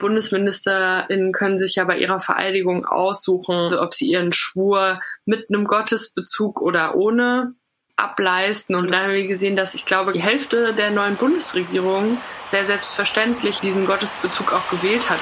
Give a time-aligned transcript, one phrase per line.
[0.00, 5.66] BundesministerInnen können sich ja bei ihrer Vereidigung aussuchen, also ob sie ihren Schwur mit einem
[5.66, 7.54] Gottesbezug oder ohne
[7.94, 8.74] ableisten.
[8.74, 12.18] Und da haben wir gesehen, dass ich glaube, die Hälfte der neuen Bundesregierung
[12.48, 15.20] sehr selbstverständlich diesen Gottesbezug auch gewählt hat.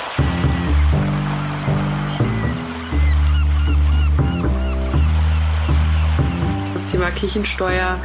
[6.72, 8.01] Das Thema Kirchensteuer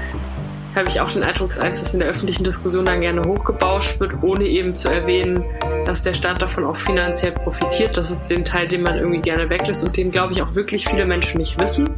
[0.76, 4.00] habe ich auch den Eindruck, ist eins, was in der öffentlichen Diskussion dann gerne hochgebauscht
[4.00, 5.44] wird, ohne eben zu erwähnen,
[5.86, 7.96] dass der Staat davon auch finanziell profitiert.
[7.96, 10.88] Das ist den Teil, den man irgendwie gerne weglässt und den, glaube ich, auch wirklich
[10.88, 11.90] viele Menschen nicht wissen.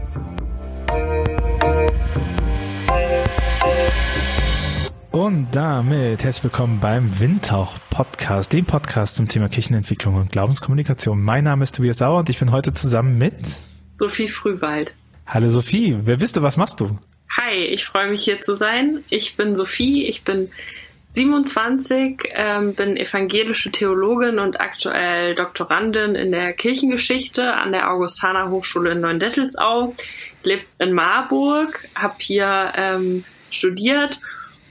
[5.12, 11.23] Und damit herzlich willkommen beim Windtauch Podcast, dem Podcast zum Thema Kirchenentwicklung und Glaubenskommunikation.
[11.23, 14.93] Mein Name ist Tobias Sauer und ich bin heute zusammen mit Sophie Frühwald.
[15.26, 16.99] Hallo Sophie, wer bist du, was machst du?
[17.38, 19.03] Hi, ich freue mich hier zu sein.
[19.09, 20.52] Ich bin Sophie, ich bin
[21.12, 28.91] 27, ähm, bin evangelische Theologin und aktuell Doktorandin in der Kirchengeschichte an der Augustaner Hochschule
[28.91, 29.93] in Neuendettelsau.
[30.43, 34.21] Lebe in Marburg, habe hier ähm, studiert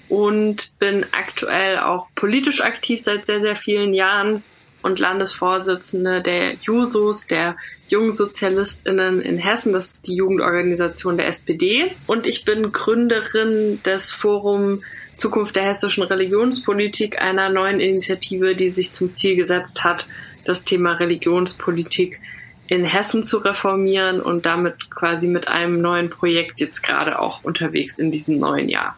[0.08, 4.42] und bin aktuell auch politisch aktiv seit sehr, sehr vielen Jahren
[4.84, 7.56] und Landesvorsitzende der Jusos, der
[7.88, 9.72] Jungsozialistinnen in Hessen.
[9.72, 11.90] Das ist die Jugendorganisation der SPD.
[12.06, 14.82] Und ich bin Gründerin des Forum
[15.14, 20.06] Zukunft der hessischen Religionspolitik, einer neuen Initiative, die sich zum Ziel gesetzt hat,
[20.44, 22.20] das Thema Religionspolitik
[22.66, 27.98] in Hessen zu reformieren und damit quasi mit einem neuen Projekt jetzt gerade auch unterwegs
[27.98, 28.96] in diesem neuen Jahr.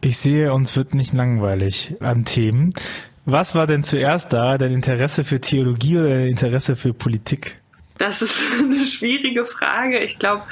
[0.00, 2.72] Ich sehe, uns wird nicht langweilig an Themen.
[3.30, 7.60] Was war denn zuerst da, dein Interesse für Theologie oder dein Interesse für Politik?
[7.98, 9.98] Das ist eine schwierige Frage.
[9.98, 10.44] Ich glaube,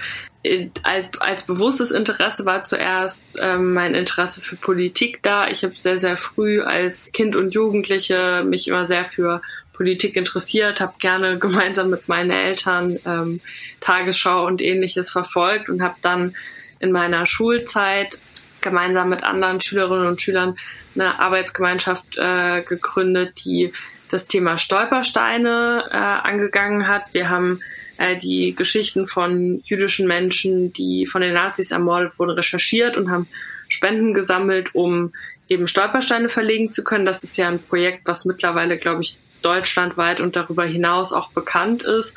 [0.83, 5.49] als, bewusstes Interesse war zuerst ähm, mein Interesse für Politik da.
[5.49, 9.41] Ich habe sehr, sehr früh als Kind und Jugendliche mich immer sehr für
[9.73, 13.41] Politik interessiert, habe gerne gemeinsam mit meinen Eltern ähm,
[13.81, 16.35] Tagesschau und ähnliches verfolgt und habe dann
[16.79, 18.19] in meiner Schulzeit
[18.66, 20.56] gemeinsam mit anderen Schülerinnen und Schülern
[20.94, 23.72] eine Arbeitsgemeinschaft äh, gegründet, die
[24.09, 27.12] das Thema Stolpersteine äh, angegangen hat.
[27.12, 27.60] Wir haben
[27.99, 33.28] äh, die Geschichten von jüdischen Menschen, die von den Nazis ermordet wurden, recherchiert und haben
[33.69, 35.12] Spenden gesammelt, um
[35.49, 37.06] eben Stolpersteine verlegen zu können.
[37.06, 41.84] Das ist ja ein Projekt, was mittlerweile, glaube ich, deutschlandweit und darüber hinaus auch bekannt
[41.84, 42.17] ist.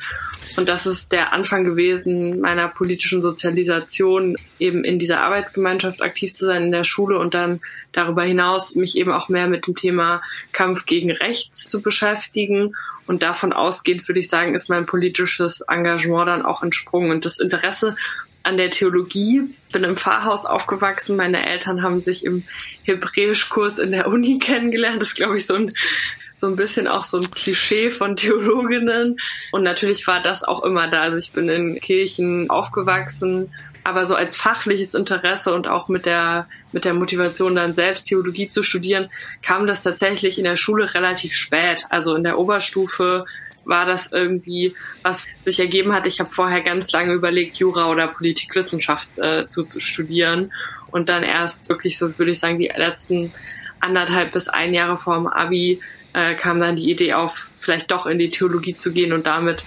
[0.56, 6.46] Und das ist der Anfang gewesen meiner politischen Sozialisation, eben in dieser Arbeitsgemeinschaft aktiv zu
[6.46, 7.60] sein in der Schule und dann
[7.92, 12.74] darüber hinaus mich eben auch mehr mit dem Thema Kampf gegen Rechts zu beschäftigen.
[13.06, 17.12] Und davon ausgehend würde ich sagen, ist mein politisches Engagement dann auch entsprungen.
[17.12, 17.96] Und das Interesse
[18.42, 19.54] an der Theologie.
[19.72, 21.16] Bin im Pfarrhaus aufgewachsen.
[21.16, 22.42] Meine Eltern haben sich im
[22.84, 25.00] Hebräischkurs in der Uni kennengelernt.
[25.00, 25.70] Das ist, glaube ich, so ein
[26.40, 29.16] so ein bisschen auch so ein Klischee von Theologinnen.
[29.52, 31.00] Und natürlich war das auch immer da.
[31.00, 33.52] Also ich bin in Kirchen aufgewachsen,
[33.84, 38.48] aber so als fachliches Interesse und auch mit der, mit der Motivation dann selbst Theologie
[38.48, 39.10] zu studieren,
[39.42, 41.86] kam das tatsächlich in der Schule relativ spät.
[41.88, 43.24] Also in der Oberstufe
[43.64, 46.06] war das irgendwie, was sich ergeben hat.
[46.06, 50.52] Ich habe vorher ganz lange überlegt, Jura oder Politikwissenschaft äh, zu, zu studieren
[50.90, 53.32] und dann erst wirklich so, würde ich sagen, die letzten
[53.80, 55.80] anderthalb bis ein Jahre vor dem Abi
[56.12, 59.64] äh, kam dann die Idee auf, vielleicht doch in die Theologie zu gehen und damit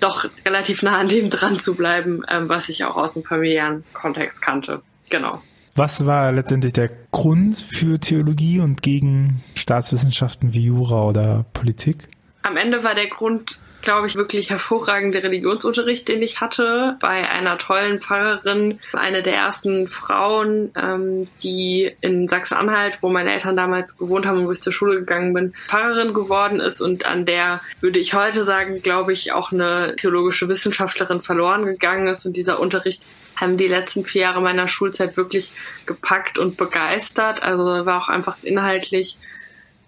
[0.00, 3.84] doch relativ nah an dem dran zu bleiben, ähm, was ich auch aus dem familiären
[3.92, 4.82] Kontext kannte.
[5.10, 5.40] Genau.
[5.74, 12.08] Was war letztendlich der Grund für Theologie und gegen Staatswissenschaften wie Jura oder Politik?
[12.42, 17.56] Am Ende war der Grund glaube ich, wirklich hervorragende Religionsunterricht, den ich hatte bei einer
[17.56, 24.26] tollen Pfarrerin, eine der ersten Frauen, ähm, die in Sachsen-Anhalt, wo meine Eltern damals gewohnt
[24.26, 28.00] haben und wo ich zur Schule gegangen bin, Pfarrerin geworden ist und an der würde
[28.00, 33.06] ich heute sagen, glaube ich, auch eine theologische Wissenschaftlerin verloren gegangen ist und dieser Unterricht
[33.36, 35.52] haben die letzten vier Jahre meiner Schulzeit wirklich
[35.84, 37.40] gepackt und begeistert.
[37.40, 39.16] Also war auch einfach inhaltlich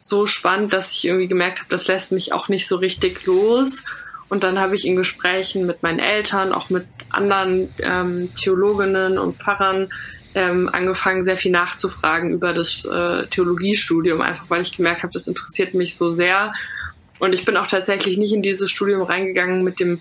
[0.00, 3.82] so spannend, dass ich irgendwie gemerkt habe, das lässt mich auch nicht so richtig los.
[4.28, 9.38] Und dann habe ich in Gesprächen mit meinen Eltern, auch mit anderen ähm, Theologinnen und
[9.38, 9.88] Pfarrern
[10.34, 15.26] ähm, angefangen, sehr viel nachzufragen über das äh, Theologiestudium, einfach weil ich gemerkt habe, das
[15.26, 16.52] interessiert mich so sehr.
[17.18, 20.00] Und ich bin auch tatsächlich nicht in dieses Studium reingegangen mit dem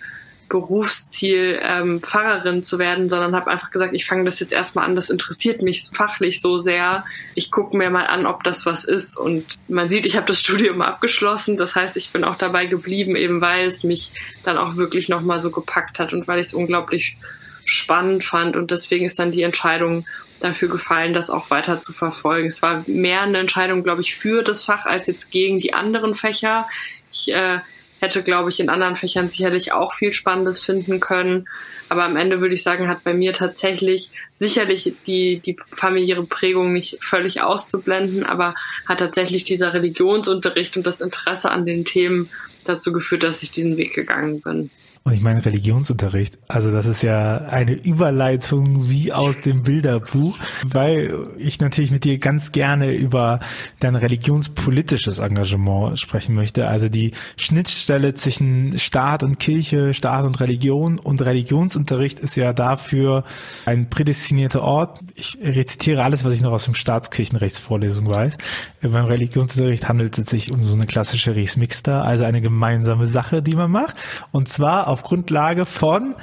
[0.49, 4.95] Berufsziel, ähm, Pfarrerin zu werden, sondern habe einfach gesagt, ich fange das jetzt erstmal an,
[4.95, 7.05] das interessiert mich fachlich so sehr.
[7.35, 9.17] Ich gucke mir mal an, ob das was ist.
[9.17, 11.57] Und man sieht, ich habe das Studium abgeschlossen.
[11.57, 14.11] Das heißt, ich bin auch dabei geblieben, eben weil es mich
[14.43, 17.17] dann auch wirklich nochmal so gepackt hat und weil ich es unglaublich
[17.65, 20.05] spannend fand und deswegen ist dann die Entscheidung
[20.39, 22.47] dafür gefallen, das auch weiter zu verfolgen.
[22.47, 26.15] Es war mehr eine Entscheidung, glaube ich, für das Fach als jetzt gegen die anderen
[26.15, 26.67] Fächer.
[27.11, 27.59] Ich äh,
[27.99, 31.45] hätte, glaube ich, in anderen Fächern sicherlich auch viel Spannendes finden können.
[31.89, 36.73] Aber am Ende würde ich sagen, hat bei mir tatsächlich sicherlich die, die familiäre Prägung
[36.73, 38.55] nicht völlig auszublenden, aber
[38.85, 42.29] hat tatsächlich dieser Religionsunterricht und das Interesse an den Themen
[42.65, 44.69] dazu geführt, dass ich diesen Weg gegangen bin.
[45.07, 51.23] Und ich meine Religionsunterricht, also das ist ja eine Überleitung wie aus dem Bilderbuch, weil
[51.37, 53.39] ich natürlich mit dir ganz gerne über
[53.79, 56.67] dein religionspolitisches Engagement sprechen möchte.
[56.67, 63.23] Also die Schnittstelle zwischen Staat und Kirche, Staat und Religion und Religionsunterricht ist ja dafür
[63.65, 64.99] ein prädestinierter Ort.
[65.15, 68.37] Ich rezitiere alles, was ich noch aus dem Staatskirchenrechtsvorlesung weiß.
[68.81, 71.57] Beim Religionsunterricht handelt es sich um so eine klassische Res
[71.87, 73.95] also eine gemeinsame Sache, die man macht.
[74.33, 76.15] Und zwar auf Grundlage von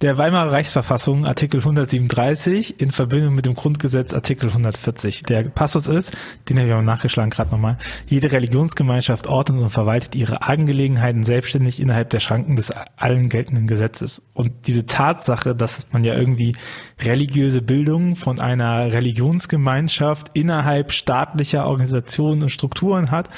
[0.00, 5.24] der Weimarer Reichsverfassung Artikel 137 in Verbindung mit dem Grundgesetz Artikel 140.
[5.24, 6.16] Der Passus ist,
[6.48, 7.76] den habe ich auch nachgeschlagen gerade nochmal,
[8.06, 14.22] jede Religionsgemeinschaft ordnet und verwaltet ihre Angelegenheiten selbstständig innerhalb der Schranken des allen geltenden Gesetzes.
[14.32, 16.56] Und diese Tatsache, dass man ja irgendwie
[17.02, 23.28] religiöse Bildung von einer Religionsgemeinschaft innerhalb staatlicher Organisationen und Strukturen hat,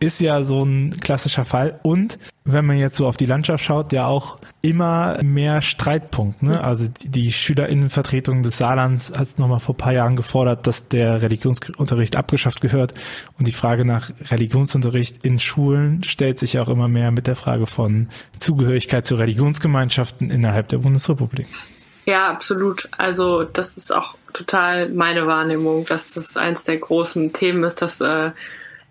[0.00, 1.78] ist ja so ein klassischer Fall.
[1.82, 2.18] Und
[2.50, 6.42] wenn man jetzt so auf die Landschaft schaut, ja auch immer mehr Streitpunkt.
[6.42, 6.62] Ne?
[6.62, 12.60] Also die Schülerinnenvertretung des Saarlands hat nochmal vor paar Jahren gefordert, dass der Religionsunterricht abgeschafft
[12.60, 12.94] gehört.
[13.38, 17.66] Und die Frage nach Religionsunterricht in Schulen stellt sich auch immer mehr mit der Frage
[17.66, 18.08] von
[18.38, 21.46] Zugehörigkeit zu Religionsgemeinschaften innerhalb der Bundesrepublik.
[22.06, 22.88] Ja, absolut.
[22.96, 28.00] Also das ist auch total meine Wahrnehmung, dass das eins der großen Themen ist, dass
[28.00, 28.30] äh,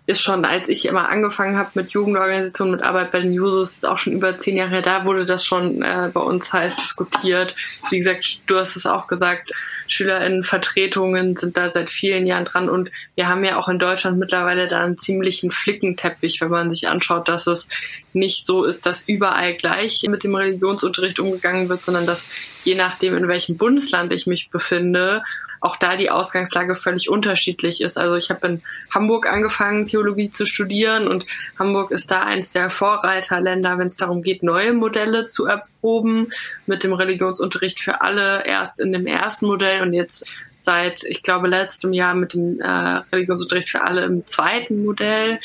[0.08, 3.86] ist schon, als ich immer angefangen habe mit Jugendorganisationen, mit Arbeit bei den Jusos, ist
[3.86, 7.54] auch schon über zehn Jahre her, da wurde das schon äh, bei uns heiß diskutiert.
[7.90, 9.52] Wie gesagt, du hast es auch gesagt,
[9.88, 14.68] SchülerInnenvertretungen sind da seit vielen Jahren dran und wir haben ja auch in Deutschland mittlerweile
[14.68, 17.68] da einen ziemlichen Flickenteppich, wenn man sich anschaut, dass es
[18.12, 22.28] nicht so ist, dass überall gleich mit dem Religionsunterricht umgegangen wird, sondern dass
[22.64, 25.22] je nachdem, in welchem Bundesland ich mich befinde
[25.60, 27.98] auch da die Ausgangslage völlig unterschiedlich ist.
[27.98, 28.62] Also ich habe in
[28.94, 31.26] Hamburg angefangen, Theologie zu studieren und
[31.58, 36.84] Hamburg ist da eins der Vorreiterländer, wenn es darum geht, neue Modelle zu erproben mit
[36.84, 41.92] dem Religionsunterricht für alle erst in dem ersten Modell und jetzt seit, ich glaube, letztem
[41.92, 42.66] Jahr mit dem äh,
[43.12, 45.38] Religionsunterricht für alle im zweiten Modell.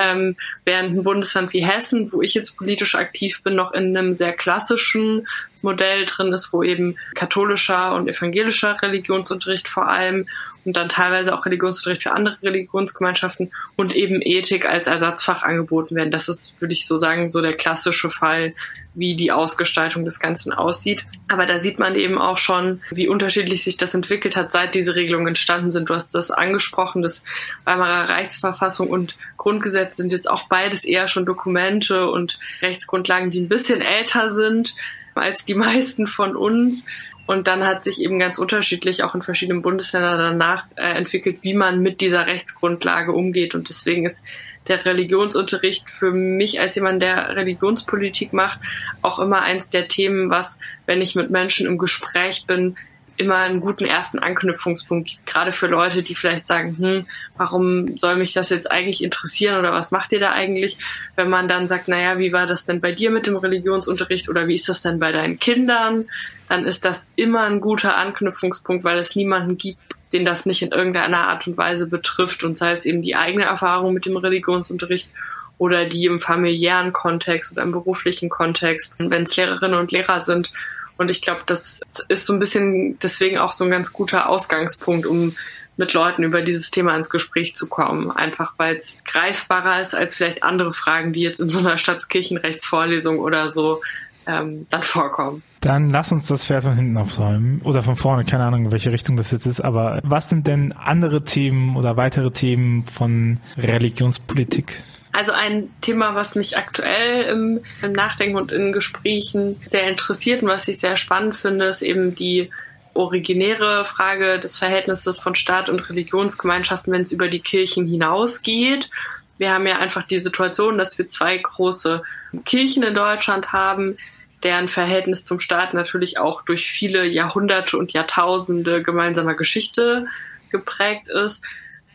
[0.00, 4.14] Ähm, während ein Bundesland wie Hessen, wo ich jetzt politisch aktiv bin, noch in einem
[4.14, 5.26] sehr klassischen
[5.60, 10.28] Modell drin ist, wo eben katholischer und evangelischer Religionsunterricht vor allem
[10.68, 16.10] und dann teilweise auch Religionsunterricht für andere Religionsgemeinschaften und eben Ethik als Ersatzfach angeboten werden.
[16.10, 18.52] Das ist, würde ich so sagen, so der klassische Fall,
[18.94, 21.06] wie die Ausgestaltung des Ganzen aussieht.
[21.28, 24.94] Aber da sieht man eben auch schon, wie unterschiedlich sich das entwickelt hat, seit diese
[24.94, 25.88] Regelungen entstanden sind.
[25.88, 27.24] Du hast das angesprochen, das
[27.64, 33.48] Weimarer Rechtsverfassung und Grundgesetz sind jetzt auch beides eher schon Dokumente und Rechtsgrundlagen, die ein
[33.48, 34.74] bisschen älter sind
[35.18, 36.86] als die meisten von uns.
[37.26, 41.52] Und dann hat sich eben ganz unterschiedlich auch in verschiedenen Bundesländern danach äh, entwickelt, wie
[41.52, 43.54] man mit dieser Rechtsgrundlage umgeht.
[43.54, 44.24] Und deswegen ist
[44.66, 48.60] der Religionsunterricht für mich als jemand, der Religionspolitik macht,
[49.02, 52.76] auch immer eins der Themen, was, wenn ich mit Menschen im Gespräch bin,
[53.18, 57.06] immer einen guten ersten Anknüpfungspunkt gibt, gerade für Leute, die vielleicht sagen, hm,
[57.36, 60.78] warum soll mich das jetzt eigentlich interessieren oder was macht ihr da eigentlich?
[61.16, 64.46] Wenn man dann sagt, naja, wie war das denn bei dir mit dem Religionsunterricht oder
[64.46, 66.06] wie ist das denn bei deinen Kindern?
[66.48, 69.78] Dann ist das immer ein guter Anknüpfungspunkt, weil es niemanden gibt,
[70.12, 73.44] den das nicht in irgendeiner Art und Weise betrifft und sei es eben die eigene
[73.44, 75.10] Erfahrung mit dem Religionsunterricht
[75.58, 80.52] oder die im familiären Kontext oder im beruflichen Kontext, wenn es Lehrerinnen und Lehrer sind
[80.98, 85.06] und ich glaube, das ist so ein bisschen deswegen auch so ein ganz guter Ausgangspunkt,
[85.06, 85.34] um
[85.76, 88.10] mit Leuten über dieses Thema ins Gespräch zu kommen.
[88.10, 93.20] Einfach weil es greifbarer ist als vielleicht andere Fragen, die jetzt in so einer Staatskirchenrechtsvorlesung
[93.20, 93.80] oder so
[94.26, 95.42] ähm, dann vorkommen.
[95.60, 98.92] Dann lass uns das Pferd von hinten aufsäumen oder von vorne, keine Ahnung, in welche
[98.92, 99.60] Richtung das jetzt ist.
[99.60, 104.82] Aber was sind denn andere Themen oder weitere Themen von Religionspolitik?
[105.12, 110.48] Also ein Thema, was mich aktuell im, im Nachdenken und in Gesprächen sehr interessiert und
[110.48, 112.50] was ich sehr spannend finde, ist eben die
[112.94, 118.90] originäre Frage des Verhältnisses von Staat und Religionsgemeinschaften, wenn es über die Kirchen hinausgeht.
[119.38, 122.02] Wir haben ja einfach die Situation, dass wir zwei große
[122.44, 123.96] Kirchen in Deutschland haben,
[124.42, 130.06] deren Verhältnis zum Staat natürlich auch durch viele Jahrhunderte und Jahrtausende gemeinsamer Geschichte
[130.50, 131.42] geprägt ist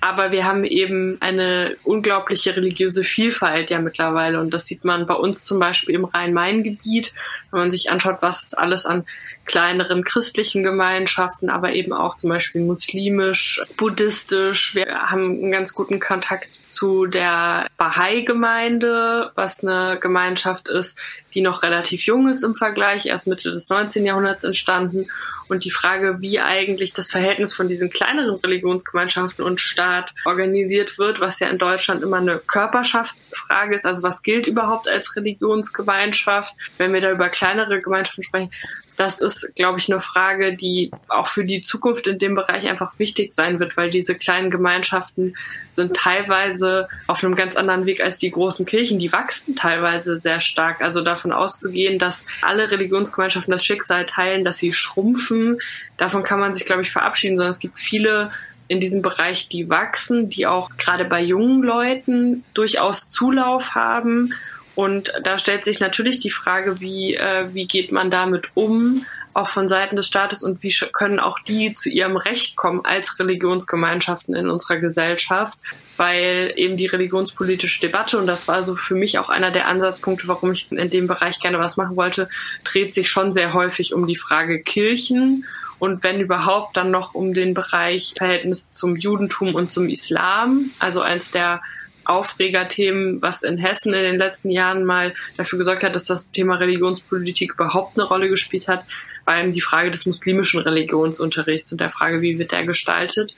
[0.03, 5.13] aber wir haben eben eine unglaubliche religiöse Vielfalt ja mittlerweile und das sieht man bei
[5.13, 7.13] uns zum Beispiel im Rhein-Main-Gebiet.
[7.53, 9.05] Wenn man sich anschaut, was es alles an
[9.45, 14.75] kleineren christlichen Gemeinschaften, aber eben auch zum Beispiel muslimisch, buddhistisch.
[14.75, 20.97] Wir haben einen ganz guten Kontakt zu der Bahai-Gemeinde, was eine Gemeinschaft ist,
[21.33, 24.05] die noch relativ jung ist im Vergleich, erst Mitte des 19.
[24.05, 25.07] Jahrhunderts entstanden.
[25.49, 31.19] Und die Frage, wie eigentlich das Verhältnis von diesen kleineren Religionsgemeinschaften und Staat organisiert wird,
[31.19, 36.93] was ja in Deutschland immer eine Körperschaftsfrage ist, also was gilt überhaupt als Religionsgemeinschaft, wenn
[36.93, 38.49] wir da über kleinere Gemeinschaften sprechen,
[38.95, 42.99] das ist, glaube ich, eine Frage, die auch für die Zukunft in dem Bereich einfach
[42.99, 45.35] wichtig sein wird, weil diese kleinen Gemeinschaften
[45.67, 48.99] sind teilweise auf einem ganz anderen Weg als die großen Kirchen.
[48.99, 50.81] Die wachsen teilweise sehr stark.
[50.81, 55.59] Also davon auszugehen, dass alle Religionsgemeinschaften das Schicksal teilen, dass sie schrumpfen,
[55.97, 58.31] davon kann man sich, glaube ich, verabschieden, sondern es gibt viele
[58.69, 64.33] in diesem Bereich, die wachsen, die auch gerade bei jungen Leuten durchaus Zulauf haben
[64.75, 69.49] und da stellt sich natürlich die Frage, wie, äh, wie geht man damit um, auch
[69.49, 70.43] von Seiten des Staates?
[70.43, 75.59] Und wie können auch die zu ihrem Recht kommen als Religionsgemeinschaften in unserer Gesellschaft,
[75.97, 80.27] weil eben die religionspolitische Debatte, und das war so für mich auch einer der Ansatzpunkte,
[80.27, 82.27] warum ich in dem Bereich gerne was machen wollte,
[82.63, 85.45] dreht sich schon sehr häufig um die Frage Kirchen.
[85.77, 91.01] Und wenn überhaupt dann noch um den Bereich Verhältnis zum Judentum und zum Islam, also
[91.01, 91.61] eins der
[92.05, 96.55] Aufregerthemen, was in Hessen in den letzten Jahren mal dafür gesorgt hat, dass das Thema
[96.55, 98.85] Religionspolitik überhaupt eine Rolle gespielt hat,
[99.25, 103.35] war eben die Frage des muslimischen Religionsunterrichts und der Frage, wie wird der gestaltet.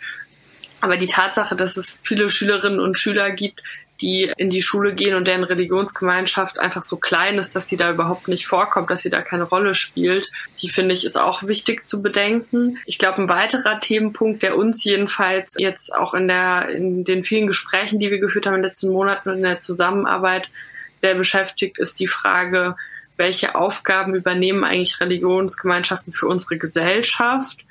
[0.86, 3.60] Aber die Tatsache, dass es viele Schülerinnen und Schüler gibt,
[4.02, 7.90] die in die Schule gehen und deren Religionsgemeinschaft einfach so klein ist, dass sie da
[7.90, 10.30] überhaupt nicht vorkommt, dass sie da keine Rolle spielt,
[10.62, 12.78] die finde ich ist auch wichtig zu bedenken.
[12.86, 17.48] Ich glaube, ein weiterer Themenpunkt, der uns jedenfalls jetzt auch in der, in den vielen
[17.48, 20.52] Gesprächen, die wir geführt haben in den letzten Monaten und in der Zusammenarbeit
[20.96, 22.76] sehr beschäftigt, ist die Frage,
[23.18, 27.66] welche Aufgaben übernehmen eigentlich Religionsgemeinschaften für unsere Gesellschaft?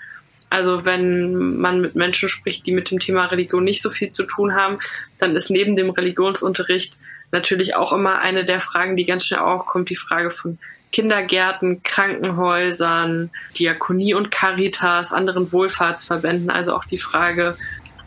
[0.50, 4.24] Also wenn man mit Menschen spricht, die mit dem Thema Religion nicht so viel zu
[4.24, 4.78] tun haben,
[5.18, 6.96] dann ist neben dem Religionsunterricht
[7.32, 10.58] natürlich auch immer eine der Fragen, die ganz schnell aufkommt, die Frage von
[10.92, 17.56] Kindergärten, Krankenhäusern, Diakonie und Caritas, anderen Wohlfahrtsverbänden, also auch die Frage,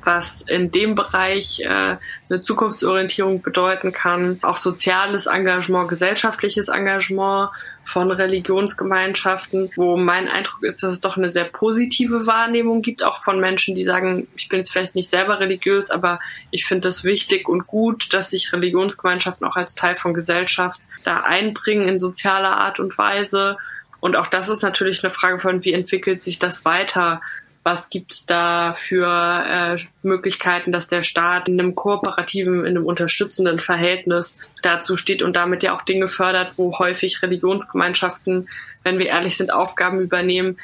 [0.07, 1.97] was in dem Bereich äh,
[2.29, 4.39] eine Zukunftsorientierung bedeuten kann.
[4.41, 7.49] Auch soziales Engagement, gesellschaftliches Engagement
[7.83, 13.17] von Religionsgemeinschaften, wo mein Eindruck ist, dass es doch eine sehr positive Wahrnehmung gibt, auch
[13.17, 16.19] von Menschen, die sagen, ich bin jetzt vielleicht nicht selber religiös, aber
[16.51, 21.19] ich finde es wichtig und gut, dass sich Religionsgemeinschaften auch als Teil von Gesellschaft da
[21.19, 23.57] einbringen in sozialer Art und Weise.
[23.99, 27.19] Und auch das ist natürlich eine Frage von, wie entwickelt sich das weiter?
[27.67, 33.59] Was gibt's da für äh, Möglichkeiten, dass der Staat in einem kooperativen, in einem unterstützenden
[33.59, 38.47] Verhältnis dazu steht und damit ja auch Dinge fördert, wo häufig Religionsgemeinschaften,
[38.83, 40.55] wenn wir ehrlich sind, Aufgaben übernehmen,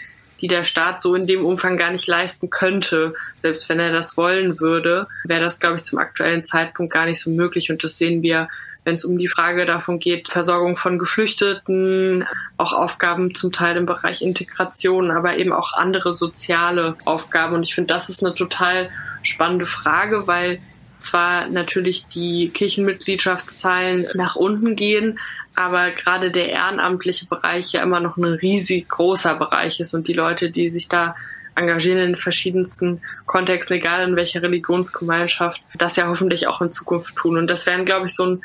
[0.43, 3.13] die der Staat so in dem Umfang gar nicht leisten könnte.
[3.37, 7.21] Selbst wenn er das wollen würde, wäre das, glaube ich, zum aktuellen Zeitpunkt gar nicht
[7.21, 7.71] so möglich.
[7.71, 8.49] Und das sehen wir
[8.85, 13.85] wenn es um die Frage davon geht, Versorgung von Geflüchteten, auch Aufgaben zum Teil im
[13.85, 17.55] Bereich Integration, aber eben auch andere soziale Aufgaben.
[17.55, 18.89] Und ich finde, das ist eine total
[19.21, 20.59] spannende Frage, weil
[21.03, 25.19] zwar natürlich die Kirchenmitgliedschaftszahlen nach unten gehen,
[25.55, 30.13] aber gerade der ehrenamtliche Bereich ja immer noch ein riesig großer Bereich ist und die
[30.13, 31.15] Leute, die sich da
[31.55, 37.37] engagieren in verschiedensten Kontexten, egal in welcher Religionsgemeinschaft, das ja hoffentlich auch in Zukunft tun.
[37.37, 38.41] Und das wären, glaube ich, so ein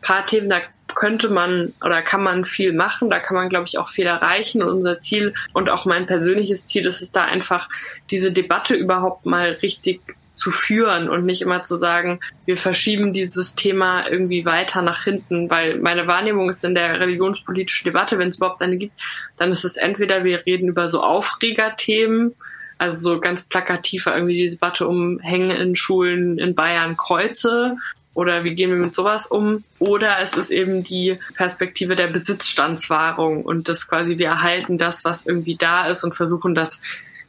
[0.00, 0.60] paar Themen, da
[0.94, 4.62] könnte man oder kann man viel machen, da kann man, glaube ich, auch viel erreichen.
[4.62, 7.68] Und unser Ziel und auch mein persönliches Ziel ist es da einfach,
[8.10, 10.00] diese Debatte überhaupt mal richtig
[10.34, 15.50] zu führen und nicht immer zu sagen, wir verschieben dieses Thema irgendwie weiter nach hinten,
[15.50, 18.94] weil meine Wahrnehmung ist in der religionspolitischen Debatte, wenn es überhaupt eine gibt,
[19.36, 22.34] dann ist es entweder wir reden über so Aufregerthemen,
[22.78, 27.76] also so ganz plakativ irgendwie die Debatte um Hängen in Schulen in Bayern Kreuze
[28.14, 29.64] oder wie gehen wir mit sowas um?
[29.78, 35.24] Oder es ist eben die Perspektive der Besitzstandswahrung und das quasi wir erhalten das, was
[35.26, 36.80] irgendwie da ist und versuchen das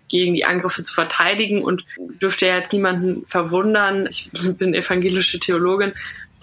[0.10, 1.86] gegen die Angriffe zu verteidigen und
[2.22, 4.08] dürfte ja jetzt niemanden verwundern.
[4.10, 5.94] Ich bin evangelische Theologin,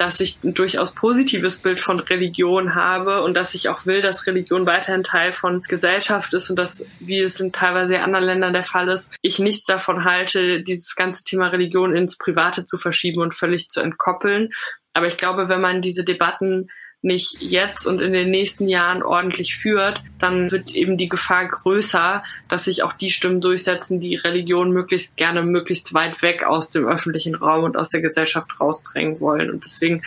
[0.01, 4.27] dass ich ein durchaus positives Bild von Religion habe und dass ich auch will, dass
[4.27, 8.65] Religion weiterhin Teil von Gesellschaft ist und dass, wie es in teilweise anderen Ländern der
[8.65, 13.35] Fall ist, ich nichts davon halte, dieses ganze Thema Religion ins Private zu verschieben und
[13.35, 14.49] völlig zu entkoppeln.
[14.95, 16.71] Aber ich glaube, wenn man diese Debatten
[17.03, 22.23] nicht jetzt und in den nächsten Jahren ordentlich führt, dann wird eben die Gefahr größer,
[22.49, 26.87] dass sich auch die Stimmen durchsetzen, die Religion möglichst gerne möglichst weit weg aus dem
[26.87, 29.51] öffentlichen Raum und aus der Gesellschaft rausdrängen wollen.
[29.51, 30.03] Und deswegen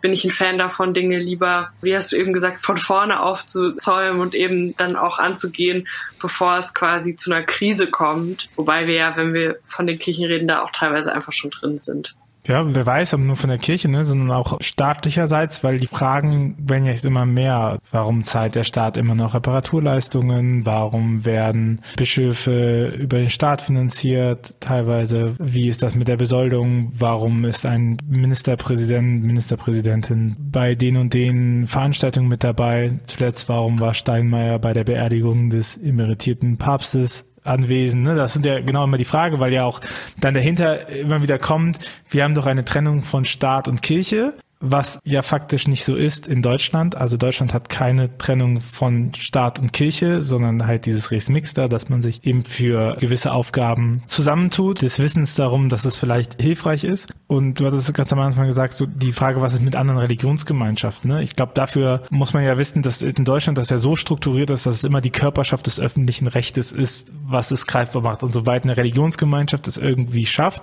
[0.00, 4.20] bin ich ein Fan davon, Dinge lieber, wie hast du eben gesagt, von vorne aufzuzäumen
[4.20, 5.88] und eben dann auch anzugehen,
[6.20, 8.48] bevor es quasi zu einer Krise kommt.
[8.54, 11.78] Wobei wir ja, wenn wir von den Kirchen reden, da auch teilweise einfach schon drin
[11.78, 12.14] sind.
[12.46, 16.54] Ja, wer weiß, aber nur von der Kirche, ne, sondern auch staatlicherseits, weil die Fragen
[16.58, 17.78] werden ja jetzt immer mehr.
[17.90, 20.64] Warum zahlt der Staat immer noch Reparaturleistungen?
[20.64, 24.54] Warum werden Bischöfe über den Staat finanziert?
[24.60, 26.92] Teilweise, wie ist das mit der Besoldung?
[26.96, 33.00] Warum ist ein Ministerpräsident, Ministerpräsidentin bei den und den Veranstaltungen mit dabei?
[33.04, 38.02] Zuletzt, warum war Steinmeier bei der Beerdigung des emeritierten Papstes anwesend.
[38.02, 38.14] Ne?
[38.14, 39.80] Das sind ja genau immer die Frage, weil ja auch
[40.20, 41.78] dann dahinter immer wieder kommt,
[42.10, 46.26] wir haben doch eine Trennung von Staat und Kirche was ja faktisch nicht so ist
[46.26, 46.94] in Deutschland.
[46.96, 51.88] Also Deutschland hat keine Trennung von Staat und Kirche, sondern halt dieses Res Mixta, dass
[51.88, 57.12] man sich eben für gewisse Aufgaben zusammentut, des Wissens darum, dass es vielleicht hilfreich ist.
[57.26, 61.10] Und du hattest ganz am Anfang gesagt, so die Frage, was ist mit anderen Religionsgemeinschaften?
[61.10, 61.22] Ne?
[61.22, 64.64] Ich glaube, dafür muss man ja wissen, dass in Deutschland das ja so strukturiert ist,
[64.64, 68.22] dass es immer die Körperschaft des öffentlichen Rechtes ist, was es greifbar macht.
[68.22, 70.62] Und soweit eine Religionsgemeinschaft es irgendwie schafft,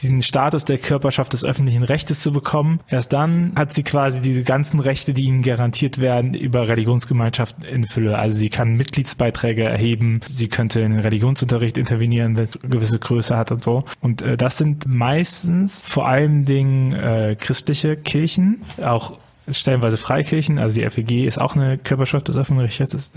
[0.00, 4.42] diesen Status der Körperschaft des öffentlichen Rechtes zu bekommen, erst dann hat sie quasi diese
[4.42, 8.18] ganzen Rechte, die ihnen garantiert werden, über Religionsgemeinschaften in Fülle.
[8.18, 13.36] Also sie kann Mitgliedsbeiträge erheben, sie könnte in den Religionsunterricht intervenieren, wenn es gewisse Größe
[13.36, 13.84] hat und so.
[14.00, 19.18] Und äh, das sind meistens vor allen Dingen äh, christliche Kirchen, auch
[19.50, 23.10] stellenweise Freikirchen, also die FEG ist auch eine Körperschaft des öffentlichen Rechtes.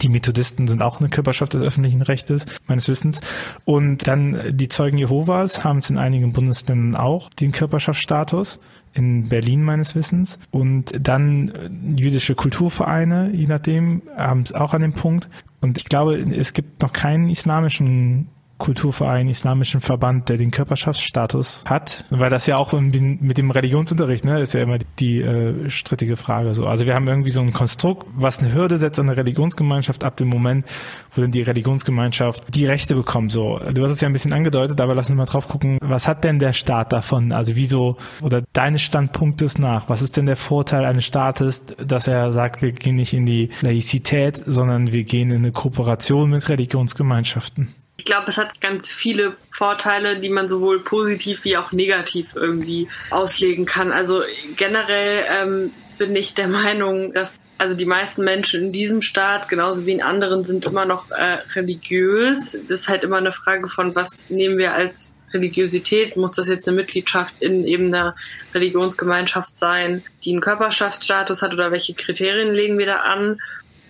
[0.00, 3.20] Die Methodisten sind auch eine Körperschaft des öffentlichen Rechtes, meines Wissens.
[3.64, 8.58] Und dann die Zeugen Jehovas haben es in einigen Bundesländern auch den Körperschaftsstatus
[8.94, 10.38] in Berlin meines Wissens.
[10.50, 15.28] Und dann äh, jüdische Kulturvereine, je nachdem, haben es auch an dem Punkt.
[15.60, 18.28] Und ich glaube, es gibt noch keinen islamischen
[18.58, 24.40] Kulturverein, islamischen Verband, der den Körperschaftsstatus hat, weil das ja auch mit dem Religionsunterricht, ne,
[24.40, 26.66] ist ja immer die äh, strittige Frage so.
[26.66, 30.16] Also wir haben irgendwie so ein Konstrukt, was eine Hürde setzt an eine Religionsgemeinschaft ab
[30.16, 30.66] dem Moment,
[31.14, 33.30] wo dann die Religionsgemeinschaft die Rechte bekommt.
[33.30, 36.08] So, du hast es ja ein bisschen angedeutet, aber lass uns mal drauf gucken, was
[36.08, 37.32] hat denn der Staat davon?
[37.32, 42.32] Also wieso oder deines Standpunktes nach, was ist denn der Vorteil eines Staates, dass er
[42.32, 47.68] sagt, wir gehen nicht in die Laizität, sondern wir gehen in eine Kooperation mit Religionsgemeinschaften?
[47.98, 52.88] Ich glaube, es hat ganz viele Vorteile, die man sowohl positiv wie auch negativ irgendwie
[53.10, 53.92] auslegen kann.
[53.92, 54.22] Also
[54.56, 59.84] generell ähm, bin ich der Meinung, dass also die meisten Menschen in diesem Staat, genauso
[59.84, 62.56] wie in anderen, sind immer noch äh, religiös.
[62.68, 66.16] Das ist halt immer eine Frage von, was nehmen wir als Religiosität?
[66.16, 68.14] Muss das jetzt eine Mitgliedschaft in eben einer
[68.54, 73.40] Religionsgemeinschaft sein, die einen Körperschaftsstatus hat oder welche Kriterien legen wir da an?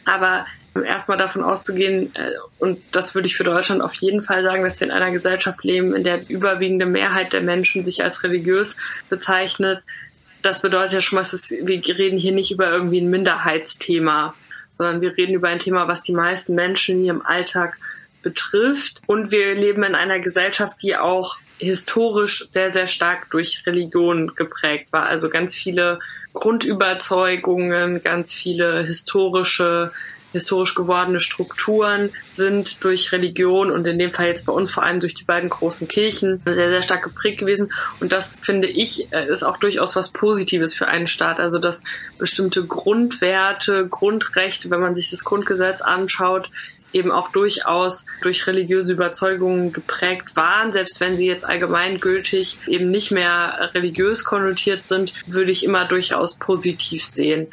[0.07, 4.65] Aber erstmal davon auszugehen, äh, und das würde ich für Deutschland auf jeden Fall sagen,
[4.65, 8.77] dass wir in einer Gesellschaft leben, in der überwiegende Mehrheit der Menschen sich als religiös
[9.09, 9.83] bezeichnet.
[10.43, 14.35] Das bedeutet ja schon mal, wir reden hier nicht über irgendwie ein Minderheitsthema,
[14.75, 17.77] sondern wir reden über ein Thema, was die meisten Menschen hier im Alltag
[18.23, 19.03] betrifft.
[19.07, 24.93] Und wir leben in einer Gesellschaft, die auch historisch sehr, sehr stark durch Religion geprägt
[24.93, 25.07] war.
[25.07, 25.99] Also ganz viele
[26.33, 29.91] Grundüberzeugungen, ganz viele historische
[30.33, 35.01] historisch gewordene Strukturen sind durch Religion und in dem Fall jetzt bei uns vor allem
[35.01, 37.73] durch die beiden großen Kirchen sehr, sehr stark geprägt gewesen.
[38.01, 41.41] Und das finde ich äh, ist auch durchaus was Positives für einen Staat.
[41.41, 41.83] Also dass
[42.19, 46.51] bestimmte Grundwerte, Grundrechte, wenn man sich das Grundgesetz anschaut,
[46.93, 50.73] eben auch durchaus durch religiöse Überzeugungen geprägt waren.
[50.73, 56.37] Selbst wenn sie jetzt allgemeingültig eben nicht mehr religiös konnotiert sind, würde ich immer durchaus
[56.37, 57.49] positiv sehen.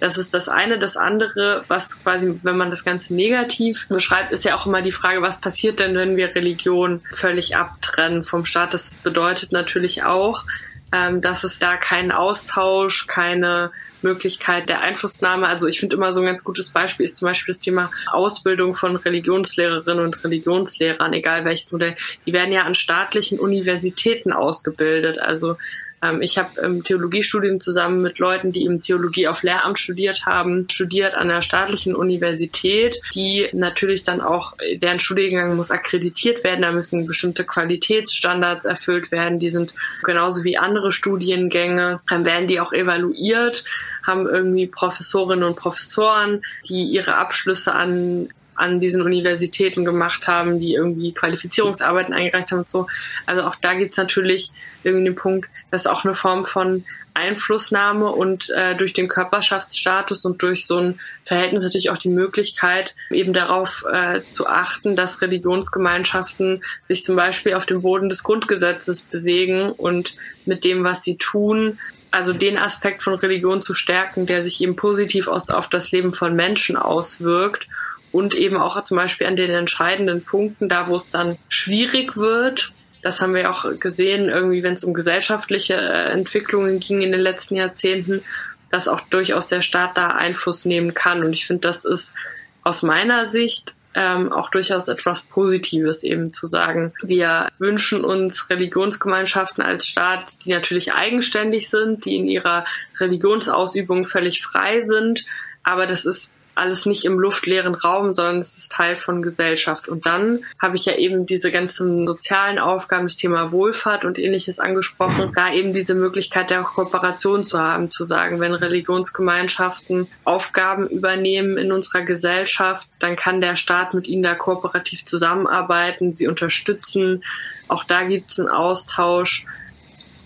[0.00, 0.78] Das ist das eine.
[0.78, 4.92] Das andere, was quasi, wenn man das Ganze negativ beschreibt, ist ja auch immer die
[4.92, 8.74] Frage, was passiert denn, wenn wir Religion völlig abtrennen vom Staat?
[8.74, 10.44] Das bedeutet natürlich auch,
[10.92, 13.70] ähm, dass es da keinen Austausch, keine
[14.02, 15.46] Möglichkeit der Einflussnahme.
[15.46, 18.74] Also ich finde immer so ein ganz gutes Beispiel ist zum Beispiel das Thema Ausbildung
[18.74, 21.94] von Religionslehrerinnen und Religionslehrern, egal welches Modell.
[22.26, 25.20] Die werden ja an staatlichen Universitäten ausgebildet.
[25.20, 25.56] Also
[26.02, 30.66] ähm, ich habe im Theologiestudium zusammen mit Leuten, die eben Theologie auf Lehramt studiert haben,
[30.70, 36.72] studiert an der staatlichen Universität, die natürlich dann auch, deren Studiengang muss akkreditiert werden, da
[36.72, 42.72] müssen bestimmte Qualitätsstandards erfüllt werden, die sind genauso wie andere Studiengänge, dann werden die auch
[42.72, 43.64] evaluiert,
[44.06, 50.74] haben irgendwie Professorinnen und Professoren, die ihre Abschlüsse an an diesen Universitäten gemacht haben, die
[50.74, 52.86] irgendwie Qualifizierungsarbeiten eingereicht haben und so.
[53.26, 54.52] Also auch da gibt's natürlich
[54.84, 60.42] irgendwie den Punkt, dass auch eine Form von Einflussnahme und äh, durch den Körperschaftsstatus und
[60.42, 66.62] durch so ein Verhältnis natürlich auch die Möglichkeit, eben darauf äh, zu achten, dass Religionsgemeinschaften
[66.86, 70.14] sich zum Beispiel auf dem Boden des Grundgesetzes bewegen und
[70.46, 71.78] mit dem, was sie tun,
[72.10, 76.34] also den Aspekt von Religion zu stärken, der sich eben positiv auf das Leben von
[76.34, 77.66] Menschen auswirkt
[78.12, 82.72] und eben auch zum Beispiel an den entscheidenden Punkten, da wo es dann schwierig wird.
[83.02, 87.20] Das haben wir auch gesehen, irgendwie, wenn es um gesellschaftliche äh, Entwicklungen ging in den
[87.20, 88.22] letzten Jahrzehnten,
[88.70, 91.24] dass auch durchaus der Staat da Einfluss nehmen kann.
[91.24, 92.14] Und ich finde, das ist
[92.62, 96.92] aus meiner Sicht ähm, auch durchaus etwas Positives eben zu sagen.
[97.02, 102.64] Wir wünschen uns Religionsgemeinschaften als Staat, die natürlich eigenständig sind, die in ihrer
[103.00, 105.24] Religionsausübung völlig frei sind.
[105.62, 109.88] Aber das ist alles nicht im luftleeren Raum, sondern es ist Teil von Gesellschaft.
[109.88, 114.60] Und dann habe ich ja eben diese ganzen sozialen Aufgaben, das Thema Wohlfahrt und ähnliches
[114.60, 121.56] angesprochen, da eben diese Möglichkeit der Kooperation zu haben, zu sagen, wenn Religionsgemeinschaften Aufgaben übernehmen
[121.56, 127.24] in unserer Gesellschaft, dann kann der Staat mit ihnen da kooperativ zusammenarbeiten, sie unterstützen.
[127.68, 129.46] Auch da gibt es einen Austausch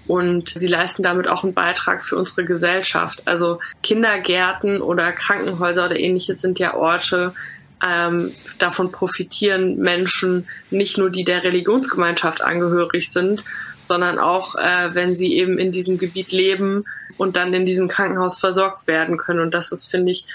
[0.07, 3.23] und sie leisten damit auch einen Beitrag für unsere Gesellschaft.
[3.27, 7.33] Also Kindergärten oder Krankenhäuser oder ähnliches sind ja Orte,
[7.85, 13.45] ähm, davon profitieren Menschen, nicht nur die der Religionsgemeinschaft angehörig sind,
[13.83, 16.85] sondern auch, äh, wenn sie eben in diesem Gebiet leben
[17.19, 19.40] und dann in diesem Krankenhaus versorgt werden können.
[19.40, 20.27] Und das ist, finde ich,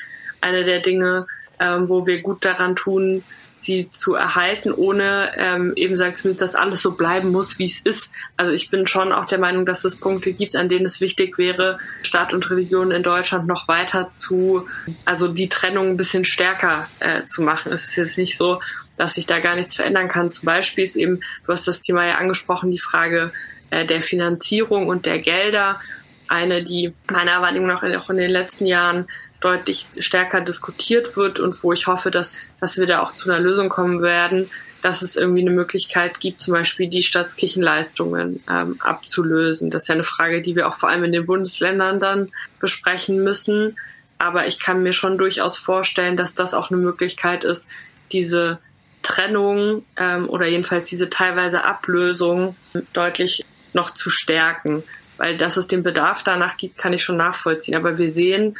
[0.41, 1.25] eine der Dinge,
[1.59, 3.23] ähm, wo wir gut daran tun,
[3.61, 7.65] sie zu erhalten, ohne ähm, eben sagen zu müssen, dass alles so bleiben muss, wie
[7.65, 8.11] es ist.
[8.37, 11.37] Also ich bin schon auch der Meinung, dass es Punkte gibt, an denen es wichtig
[11.37, 14.67] wäre, Staat und Religion in Deutschland noch weiter zu,
[15.05, 17.71] also die Trennung ein bisschen stärker äh, zu machen.
[17.71, 18.59] Es ist jetzt nicht so,
[18.97, 20.29] dass sich da gar nichts verändern kann.
[20.29, 23.31] Zum Beispiel ist eben, du hast das Thema ja angesprochen, die Frage
[23.69, 25.79] äh, der Finanzierung und der Gelder.
[26.27, 29.07] Eine, die meiner Wahrnehmung nach auch in den letzten Jahren
[29.41, 33.39] deutlich stärker diskutiert wird und wo ich hoffe, dass, dass wir da auch zu einer
[33.39, 34.49] Lösung kommen werden,
[34.81, 39.69] dass es irgendwie eine Möglichkeit gibt, zum Beispiel die Staatskirchenleistungen ähm, abzulösen.
[39.69, 43.23] Das ist ja eine Frage, die wir auch vor allem in den Bundesländern dann besprechen
[43.23, 43.77] müssen.
[44.17, 47.67] Aber ich kann mir schon durchaus vorstellen, dass das auch eine Möglichkeit ist,
[48.11, 48.59] diese
[49.01, 52.55] Trennung ähm, oder jedenfalls diese teilweise Ablösung
[52.93, 54.83] deutlich noch zu stärken.
[55.17, 57.75] Weil dass es den Bedarf danach gibt, kann ich schon nachvollziehen.
[57.75, 58.57] Aber wir sehen,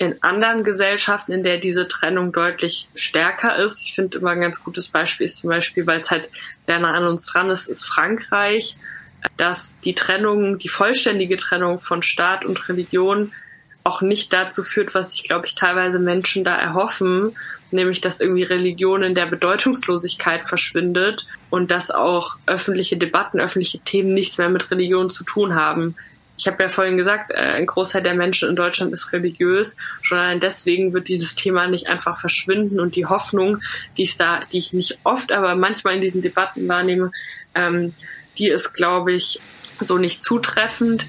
[0.00, 3.82] in anderen Gesellschaften, in der diese Trennung deutlich stärker ist.
[3.84, 6.30] Ich finde immer ein ganz gutes Beispiel ist zum Beispiel, weil es halt
[6.62, 8.78] sehr nah an uns dran ist, ist Frankreich,
[9.36, 13.32] dass die Trennung, die vollständige Trennung von Staat und Religion
[13.84, 17.36] auch nicht dazu führt, was ich glaube ich teilweise Menschen da erhoffen,
[17.70, 24.14] nämlich dass irgendwie Religion in der Bedeutungslosigkeit verschwindet und dass auch öffentliche Debatten, öffentliche Themen
[24.14, 25.94] nichts mehr mit Religion zu tun haben
[26.40, 29.76] ich habe ja vorhin gesagt, äh, ein Großteil der Menschen in Deutschland ist religiös.
[30.00, 33.58] Schon allein deswegen wird dieses Thema nicht einfach verschwinden und die Hoffnung,
[33.98, 37.12] die ist da, die ich nicht oft, aber manchmal in diesen Debatten wahrnehme,
[37.54, 37.92] ähm,
[38.38, 39.38] die ist, glaube ich,
[39.82, 41.04] so nicht zutreffend.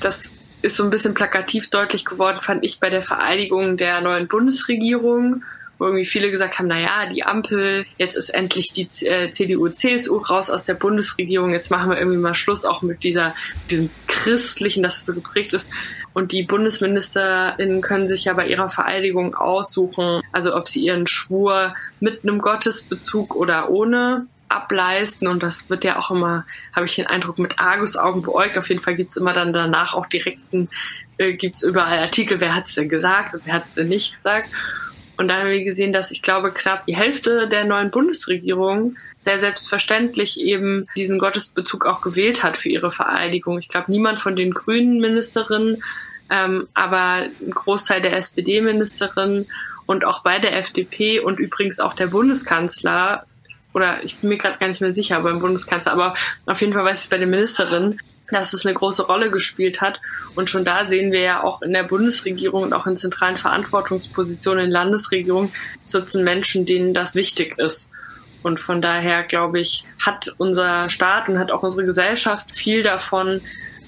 [0.00, 4.28] Das ist so ein bisschen plakativ deutlich geworden, fand ich bei der Vereidigung der neuen
[4.28, 5.42] Bundesregierung
[5.80, 9.70] wo irgendwie viele gesagt haben, na ja, die Ampel, jetzt ist endlich die äh, CDU,
[9.70, 13.70] CSU raus aus der Bundesregierung, jetzt machen wir irgendwie mal Schluss auch mit dieser, mit
[13.70, 15.70] diesem christlichen, das so geprägt ist.
[16.12, 21.74] Und die BundesministerInnen können sich ja bei ihrer Vereidigung aussuchen, also ob sie ihren Schwur
[21.98, 27.06] mit einem Gottesbezug oder ohne ableisten und das wird ja auch immer, habe ich den
[27.06, 28.58] Eindruck, mit Argusaugen beäugt.
[28.58, 30.68] Auf jeden Fall gibt's immer dann danach auch direkten,
[31.16, 34.50] äh, gibt's überall Artikel, wer hat's denn gesagt und wer hat's denn nicht gesagt.
[35.20, 39.38] Und da haben wir gesehen, dass ich glaube, knapp die Hälfte der neuen Bundesregierung sehr
[39.38, 43.58] selbstverständlich eben diesen Gottesbezug auch gewählt hat für ihre Vereidigung.
[43.58, 45.82] Ich glaube, niemand von den grünen Ministerinnen,
[46.30, 49.46] ähm, aber ein Großteil der SPD-Ministerinnen
[49.84, 53.26] und auch bei der FDP und übrigens auch der Bundeskanzler
[53.74, 56.14] oder ich bin mir gerade gar nicht mehr sicher beim Bundeskanzler, aber
[56.46, 58.00] auf jeden Fall weiß ich es bei den Ministerinnen,
[58.32, 60.00] dass es eine große Rolle gespielt hat.
[60.34, 64.66] Und schon da sehen wir ja auch in der Bundesregierung und auch in zentralen Verantwortungspositionen
[64.66, 65.52] in Landesregierungen
[65.84, 67.90] sitzen Menschen, denen das wichtig ist.
[68.42, 73.40] Und von daher, glaube ich, hat unser Staat und hat auch unsere Gesellschaft viel davon,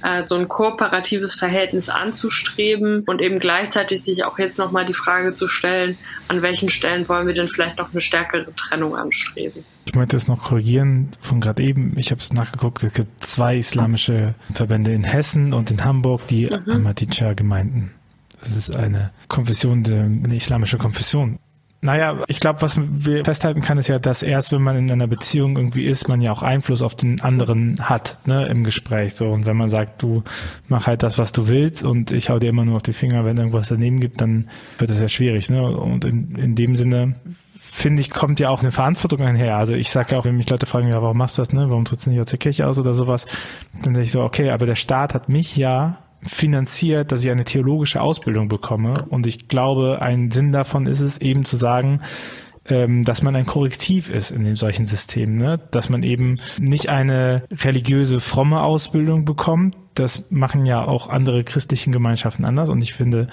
[0.02, 5.33] äh, so ein kooperatives Verhältnis anzustreben und eben gleichzeitig sich auch jetzt nochmal die Frage
[5.33, 5.96] zu stellen,
[6.28, 9.64] an welchen Stellen wollen wir denn vielleicht noch eine stärkere Trennung anstreben.
[9.85, 11.95] Ich möchte es noch korrigieren von gerade eben.
[11.97, 12.83] Ich habe es nachgeguckt.
[12.83, 16.71] Es gibt zwei islamische Verbände in Hessen und in Hamburg, die mhm.
[16.71, 17.90] Ahmadiyya-Gemeinden.
[18.40, 21.38] Das ist eine Konfession, eine islamische Konfession.
[21.85, 25.09] Naja, ich glaube, was wir festhalten kann, ist ja, dass erst wenn man in einer
[25.09, 29.14] Beziehung irgendwie ist, man ja auch Einfluss auf den anderen hat, ne, im Gespräch.
[29.14, 29.27] So.
[29.27, 30.23] Und wenn man sagt, du
[30.68, 33.25] mach halt das, was du willst und ich hau dir immer nur auf die Finger,
[33.25, 35.51] wenn irgendwas daneben gibt, dann wird das ja schwierig.
[35.51, 35.61] Ne?
[35.61, 37.16] Und in, in dem Sinne
[37.75, 39.57] finde ich, kommt ja auch eine Verantwortung einher.
[39.57, 41.71] Also ich sage ja auch, wenn mich Leute fragen, ja, warum machst du das, ne?
[41.71, 43.25] Warum trittst du nicht aus der Kirche aus oder sowas?
[43.83, 47.45] Dann sage ich so, okay, aber der Staat hat mich ja finanziert, dass ich eine
[47.45, 48.93] theologische Ausbildung bekomme.
[49.09, 52.03] Und ich glaube, ein Sinn davon ist es eben zu sagen,
[52.69, 55.59] ähm, dass man ein Korrektiv ist in dem solchen System, ne?
[55.71, 59.77] dass man eben nicht eine religiöse, fromme Ausbildung bekommt.
[59.95, 63.29] Das machen ja auch andere christlichen Gemeinschaften anders und ich finde,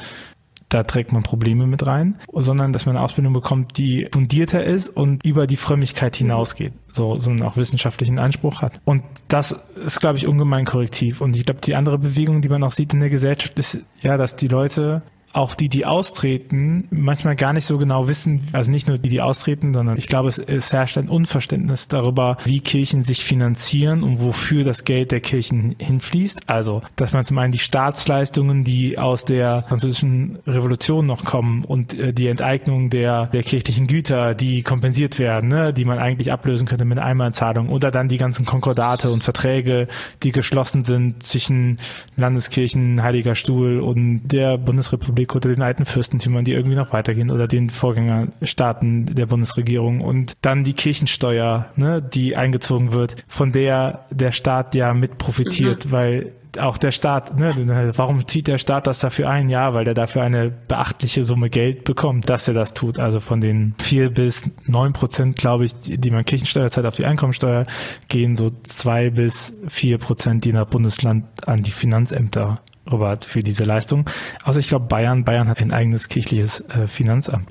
[0.70, 4.88] da trägt man Probleme mit rein, sondern dass man eine Ausbildung bekommt, die fundierter ist
[4.88, 8.80] und über die Frömmigkeit hinausgeht, so, so einen auch wissenschaftlichen Anspruch hat.
[8.86, 9.52] Und das
[9.84, 11.22] ist, glaube ich, ungemein korrektiv.
[11.22, 14.18] Und ich glaube, die andere Bewegung, die man auch sieht in der Gesellschaft, ist ja,
[14.18, 15.02] dass die Leute
[15.34, 19.22] auch die, die austreten, manchmal gar nicht so genau wissen, also nicht nur die, die
[19.22, 24.22] austreten, sondern ich glaube, es, es herrscht ein Unverständnis darüber, wie Kirchen sich finanzieren und
[24.22, 26.50] wofür das Geld der Kirchen hinfließt.
[26.50, 31.94] Also, dass man zum einen die Staatsleistungen, die aus der französischen Revolution noch kommen und
[31.94, 36.68] äh, die Enteignung der, der kirchlichen Güter, die kompensiert werden, ne, die man eigentlich ablösen
[36.68, 39.88] könnte mit Einmalzahlung oder dann die ganzen Konkordate und Verträge,
[40.24, 41.80] die geschlossen sind zwischen
[42.16, 47.32] Landeskirchen, Heiliger Stuhl und der Bundesrepublik Republik oder den alten Fürstentümern, die irgendwie noch weitergehen
[47.32, 54.06] oder den Vorgängerstaaten der Bundesregierung und dann die Kirchensteuer, ne, die eingezogen wird, von der
[54.12, 55.92] der Staat ja mit profitiert, mhm.
[55.92, 59.50] weil auch der Staat, ne, warum zieht der Staat das dafür ein?
[59.50, 62.98] Ja, weil der dafür eine beachtliche Summe Geld bekommt, dass er das tut.
[62.98, 67.06] Also von den vier bis neun Prozent, glaube ich, die man Kirchensteuer zahlt auf die
[67.06, 67.66] Einkommensteuer,
[68.08, 73.64] gehen so zwei bis vier Prozent je nach Bundesland an die Finanzämter Robert, für diese
[73.64, 74.10] Leistung.
[74.44, 77.50] Also ich glaube Bayern, Bayern hat ein eigenes kirchliches äh, Finanzamt.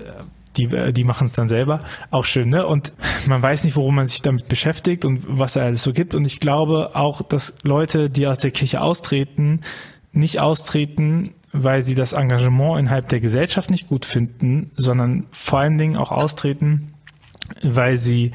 [0.57, 1.83] Die, äh, die machen es dann selber.
[2.11, 2.67] Auch schön, ne?
[2.67, 2.93] Und
[3.27, 6.15] man weiß nicht, worum man sich damit beschäftigt und was da alles so gibt.
[6.15, 9.61] Und ich glaube auch, dass Leute, die aus der Kirche austreten,
[10.13, 15.79] nicht austreten, weil sie das Engagement innerhalb der Gesellschaft nicht gut finden, sondern vor allen
[15.79, 16.89] Dingen auch austreten,
[17.63, 18.33] weil sie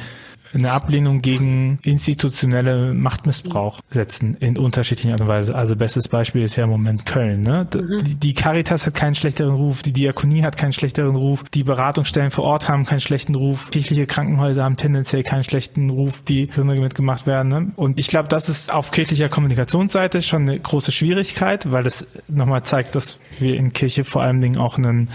[0.53, 5.55] eine Ablehnung gegen institutionelle Machtmissbrauch setzen in unterschiedlichen Art und Weise.
[5.55, 7.41] Also bestes Beispiel ist ja im Moment Köln.
[7.41, 7.67] Ne?
[7.73, 8.03] Mhm.
[8.03, 12.31] Die, die Caritas hat keinen schlechteren Ruf, die Diakonie hat keinen schlechteren Ruf, die Beratungsstellen
[12.31, 17.27] vor Ort haben keinen schlechten Ruf, kirchliche Krankenhäuser haben tendenziell keinen schlechten Ruf, die mitgemacht
[17.27, 17.49] werden.
[17.49, 17.71] Ne?
[17.75, 22.63] Und ich glaube, das ist auf kirchlicher Kommunikationsseite schon eine große Schwierigkeit, weil das nochmal
[22.63, 25.09] zeigt, dass wir in Kirche vor allen Dingen auch einen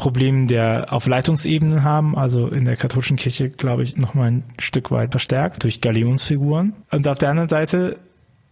[0.00, 4.90] Problem der auf Leitungsebenen haben, also in der katholischen Kirche, glaube ich, nochmal ein Stück
[4.90, 6.72] weit verstärkt durch Galionsfiguren.
[6.90, 7.98] Und auf der anderen Seite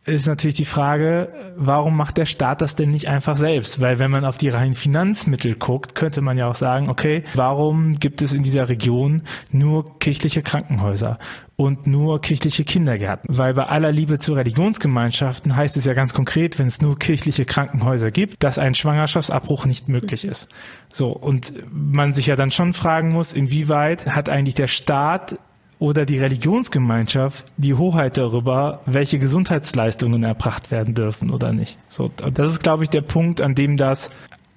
[0.08, 3.80] ist natürlich die Frage, warum macht der Staat das denn nicht einfach selbst?
[3.80, 7.98] Weil wenn man auf die reinen Finanzmittel guckt, könnte man ja auch sagen, okay, warum
[7.98, 11.18] gibt es in dieser Region nur kirchliche Krankenhäuser
[11.56, 13.36] und nur kirchliche Kindergärten?
[13.36, 17.44] Weil bei aller Liebe zu Religionsgemeinschaften heißt es ja ganz konkret, wenn es nur kirchliche
[17.44, 20.48] Krankenhäuser gibt, dass ein Schwangerschaftsabbruch nicht möglich ist.
[20.92, 25.38] So, und man sich ja dann schon fragen muss, inwieweit hat eigentlich der Staat
[25.78, 31.78] oder die Religionsgemeinschaft die Hoheit darüber, welche Gesundheitsleistungen erbracht werden dürfen oder nicht.
[31.88, 34.10] So, das ist, glaube ich, der Punkt, an dem das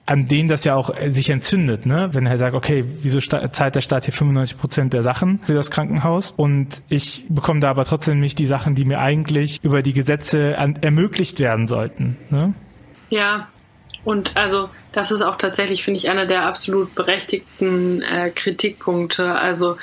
[0.08, 2.10] an denen das ja auch sich entzündet, ne?
[2.12, 5.72] Wenn er sagt, okay, wieso zahlt der Staat hier 95 Prozent der Sachen für das
[5.72, 9.94] Krankenhaus und ich bekomme da aber trotzdem nicht die Sachen, die mir eigentlich über die
[9.94, 12.18] Gesetze an, ermöglicht werden sollten.
[12.30, 12.54] Ne?
[13.10, 13.48] Ja,
[14.04, 19.36] und also das ist auch tatsächlich, finde ich, einer der absolut berechtigten äh, Kritikpunkte.
[19.36, 19.78] Also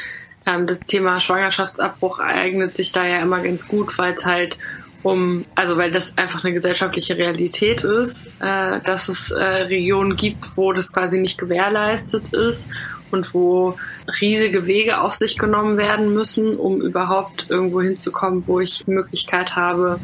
[0.56, 4.56] das Thema Schwangerschaftsabbruch eignet sich da ja immer ganz gut, weil es halt
[5.02, 10.56] um, also weil das einfach eine gesellschaftliche Realität ist, äh, dass es äh, Regionen gibt,
[10.56, 12.68] wo das quasi nicht gewährleistet ist
[13.10, 13.76] und wo
[14.20, 19.54] riesige Wege auf sich genommen werden müssen, um überhaupt irgendwo hinzukommen, wo ich die Möglichkeit
[19.54, 20.00] habe,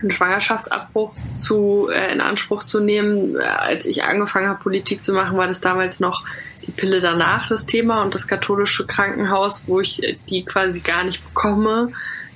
[0.00, 3.36] einen Schwangerschaftsabbruch zu, äh, in Anspruch zu nehmen.
[3.36, 6.24] Als ich angefangen habe, Politik zu machen, war das damals noch
[6.66, 11.22] die Pille danach das Thema und das katholische Krankenhaus, wo ich die quasi gar nicht
[11.24, 11.92] bekomme,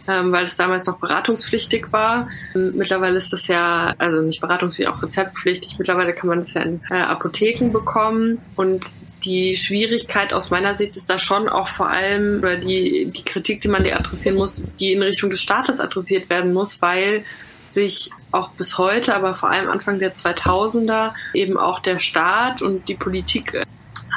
[0.09, 2.29] ähm, weil es damals noch beratungspflichtig war.
[2.55, 5.79] Mittlerweile ist das ja, also nicht beratungspflichtig, auch rezeptpflichtig.
[5.79, 8.87] Mittlerweile kann man das ja in äh, Apotheken bekommen und
[9.25, 13.61] die Schwierigkeit aus meiner Sicht ist da schon auch vor allem, oder die, die Kritik,
[13.61, 17.25] die man dir adressieren muss, die in Richtung des Staates adressiert werden muss, weil
[17.63, 22.89] sich auch bis heute, aber vor allem Anfang der 2000er eben auch der Staat und
[22.89, 23.61] die Politik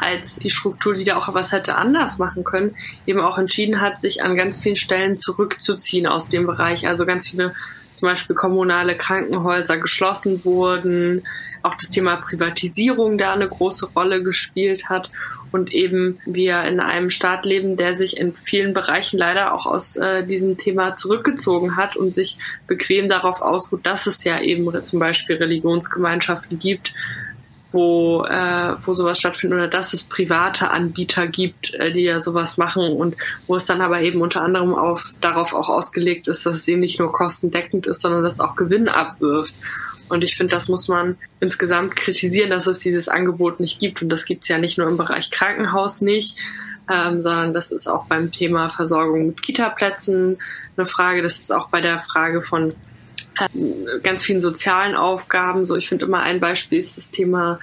[0.01, 4.01] als die Struktur, die da auch was hätte anders machen können, eben auch entschieden hat,
[4.01, 6.87] sich an ganz vielen Stellen zurückzuziehen aus dem Bereich.
[6.87, 7.53] Also ganz viele
[7.93, 11.23] zum Beispiel kommunale Krankenhäuser geschlossen wurden,
[11.63, 15.11] auch das Thema Privatisierung da eine große Rolle gespielt hat
[15.51, 19.95] und eben wir in einem Staat leben, der sich in vielen Bereichen leider auch aus
[19.95, 24.99] äh, diesem Thema zurückgezogen hat und sich bequem darauf ausruht, dass es ja eben zum
[24.99, 26.93] Beispiel Religionsgemeinschaften gibt,
[27.71, 32.57] wo, äh, wo sowas stattfindet oder dass es private Anbieter gibt, äh, die ja sowas
[32.57, 33.15] machen und
[33.47, 36.81] wo es dann aber eben unter anderem auf, darauf auch ausgelegt ist, dass es eben
[36.81, 39.53] nicht nur kostendeckend ist, sondern dass es auch Gewinn abwirft.
[40.09, 44.01] Und ich finde, das muss man insgesamt kritisieren, dass es dieses Angebot nicht gibt.
[44.01, 46.35] Und das gibt es ja nicht nur im Bereich Krankenhaus nicht,
[46.91, 50.39] ähm, sondern das ist auch beim Thema Versorgung mit Kitaplätzen
[50.75, 51.21] eine Frage.
[51.21, 52.73] Das ist auch bei der Frage von
[53.55, 55.65] ähm, ganz vielen sozialen Aufgaben.
[55.65, 57.59] So, ich finde immer ein Beispiel ist das Thema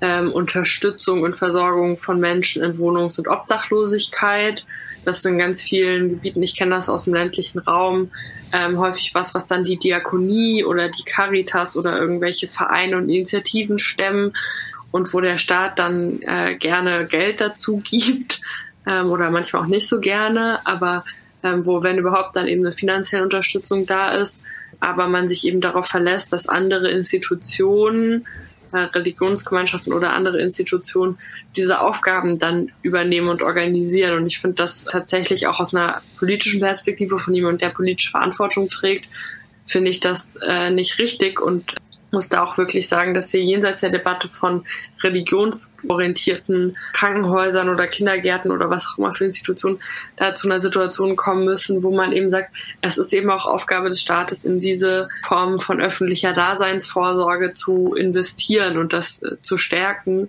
[0.00, 4.64] ähm, Unterstützung und Versorgung von Menschen in Wohnungs- und Obdachlosigkeit.
[5.04, 8.10] Das ist in ganz vielen Gebieten, ich kenne das aus dem ländlichen Raum,
[8.52, 13.78] ähm, häufig was, was dann die Diakonie oder die Caritas oder irgendwelche Vereine und Initiativen
[13.78, 14.32] stemmen
[14.90, 18.40] und wo der Staat dann äh, gerne Geld dazu gibt
[18.86, 21.04] ähm, oder manchmal auch nicht so gerne, aber
[21.42, 24.42] ähm, wo, wenn überhaupt, dann eben eine finanzielle Unterstützung da ist,
[24.80, 28.26] aber man sich eben darauf verlässt, dass andere Institutionen,
[28.72, 31.18] äh, Religionsgemeinschaften oder andere Institutionen
[31.56, 34.18] diese Aufgaben dann übernehmen und organisieren.
[34.18, 38.68] Und ich finde das tatsächlich auch aus einer politischen Perspektive von jemandem, der politische Verantwortung
[38.68, 39.08] trägt,
[39.66, 41.76] finde ich das äh, nicht richtig und
[42.10, 44.64] muss da auch wirklich sagen, dass wir jenseits der Debatte von
[45.02, 49.78] religionsorientierten Krankenhäusern oder Kindergärten oder was auch immer für Institutionen
[50.16, 53.88] da zu einer Situation kommen müssen, wo man eben sagt, es ist eben auch Aufgabe
[53.88, 60.28] des Staates, in diese Form von öffentlicher Daseinsvorsorge zu investieren und das äh, zu stärken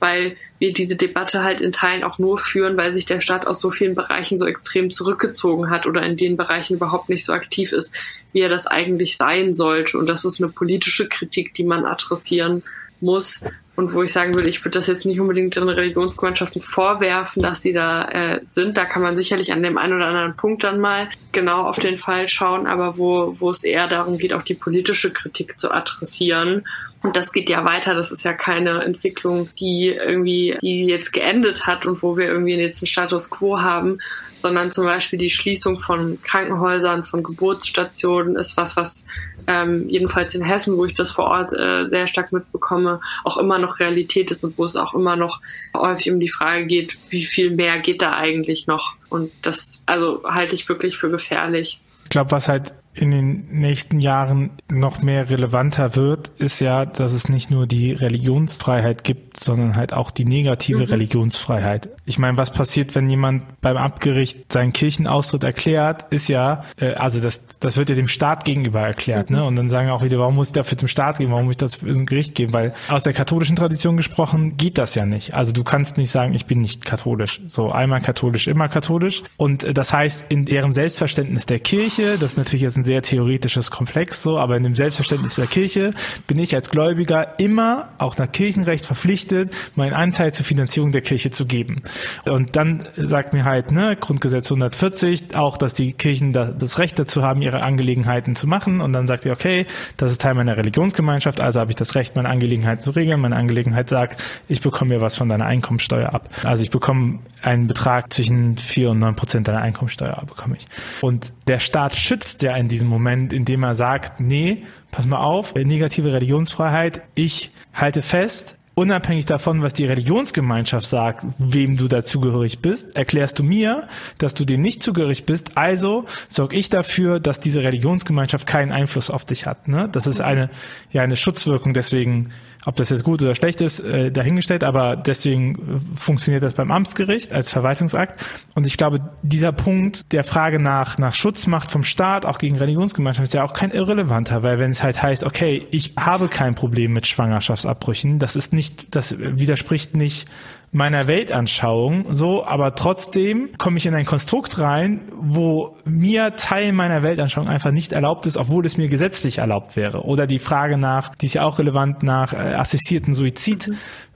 [0.00, 3.60] weil wir diese Debatte halt in Teilen auch nur führen, weil sich der Staat aus
[3.60, 7.72] so vielen Bereichen so extrem zurückgezogen hat oder in den Bereichen überhaupt nicht so aktiv
[7.72, 7.92] ist,
[8.32, 9.98] wie er das eigentlich sein sollte.
[9.98, 12.62] Und das ist eine politische Kritik, die man adressieren
[13.00, 13.40] muss
[13.78, 17.62] und wo ich sagen würde, ich würde das jetzt nicht unbedingt den Religionsgemeinschaften vorwerfen, dass
[17.62, 18.76] sie da äh, sind.
[18.76, 21.96] Da kann man sicherlich an dem einen oder anderen Punkt dann mal genau auf den
[21.96, 26.66] Fall schauen, aber wo, wo es eher darum geht, auch die politische Kritik zu adressieren.
[27.04, 27.94] Und das geht ja weiter.
[27.94, 32.56] Das ist ja keine Entwicklung, die irgendwie, die jetzt geendet hat und wo wir irgendwie
[32.56, 34.00] jetzt einen Status quo haben,
[34.40, 39.04] sondern zum Beispiel die Schließung von Krankenhäusern, von Geburtsstationen ist was, was
[39.46, 43.58] ähm, jedenfalls in Hessen, wo ich das vor Ort äh, sehr stark mitbekomme, auch immer
[43.58, 45.40] noch Realität ist und wo es auch immer noch
[45.74, 48.94] häufig um die Frage geht, wie viel mehr geht da eigentlich noch?
[49.08, 51.80] Und das, also halte ich wirklich für gefährlich.
[52.04, 57.12] Ich glaube, was halt in den nächsten Jahren noch mehr relevanter wird, ist ja, dass
[57.12, 60.84] es nicht nur die Religionsfreiheit gibt, sondern halt auch die negative mhm.
[60.84, 61.88] Religionsfreiheit.
[62.06, 67.20] Ich meine, was passiert, wenn jemand beim Abgericht seinen Kirchenaustritt erklärt, ist ja, äh, also
[67.20, 69.38] das, das wird ja dem Staat gegenüber erklärt, ne?
[69.38, 69.42] mhm.
[69.42, 69.48] ne?
[69.48, 71.58] Und dann sagen auch wieder, warum muss ich dafür zum Staat gehen, warum muss ich
[71.58, 72.52] das für ein Gericht geben?
[72.52, 75.34] Weil aus der katholischen Tradition gesprochen geht das ja nicht.
[75.34, 77.40] Also du kannst nicht sagen, ich bin nicht katholisch.
[77.46, 79.22] So einmal katholisch, immer katholisch.
[79.36, 83.02] Und äh, das heißt, in deren Selbstverständnis der Kirche, das ist natürlich jetzt ein sehr
[83.02, 85.92] theoretisches Komplex so, aber in dem Selbstverständnis der Kirche
[86.26, 91.30] bin ich als Gläubiger immer auch nach Kirchenrecht verpflichtet, meinen Anteil zur Finanzierung der Kirche
[91.30, 91.82] zu geben.
[92.24, 97.22] Und dann sagt mir halt, ne, Grundgesetz 140, auch, dass die Kirchen das Recht dazu
[97.22, 98.80] haben, ihre Angelegenheiten zu machen.
[98.80, 99.66] Und dann sagt ihr, okay,
[99.98, 103.20] das ist Teil meiner Religionsgemeinschaft, also habe ich das Recht, meine Angelegenheit zu regeln.
[103.20, 106.30] Meine Angelegenheit sagt, ich bekomme mir was von deiner Einkommensteuer ab.
[106.44, 110.66] Also ich bekomme einen Betrag zwischen vier und neun Prozent deiner Einkommensteuer bekomme ich.
[111.02, 115.54] Und der Staat schützt ja in diesem Moment, indem er sagt, nee, pass mal auf,
[115.54, 122.94] negative Religionsfreiheit, ich halte fest, unabhängig davon, was die Religionsgemeinschaft sagt, wem du dazugehörig bist,
[122.94, 123.88] erklärst du mir,
[124.18, 125.56] dass du dem nicht zugehörig bist.
[125.56, 129.66] Also sorge ich dafür, dass diese Religionsgemeinschaft keinen Einfluss auf dich hat.
[129.66, 129.88] Ne?
[129.90, 130.48] Das ist eine
[130.92, 131.72] ja eine Schutzwirkung.
[131.72, 132.30] Deswegen
[132.64, 136.70] ob das jetzt gut oder schlecht ist, äh, dahingestellt, aber deswegen äh, funktioniert das beim
[136.70, 138.20] Amtsgericht als Verwaltungsakt.
[138.54, 143.26] Und ich glaube, dieser Punkt der Frage nach, nach Schutzmacht vom Staat, auch gegen Religionsgemeinschaften,
[143.26, 146.92] ist ja auch kein irrelevanter, weil wenn es halt heißt, okay, ich habe kein Problem
[146.92, 150.28] mit Schwangerschaftsabbrüchen, das ist nicht, das widerspricht nicht
[150.70, 157.02] meiner Weltanschauung so, aber trotzdem komme ich in ein Konstrukt rein, wo mir Teil meiner
[157.02, 160.04] Weltanschauung einfach nicht erlaubt ist, obwohl es mir gesetzlich erlaubt wäre.
[160.04, 163.70] Oder die Frage nach, die ist ja auch relevant nach äh, assistierten Suizid.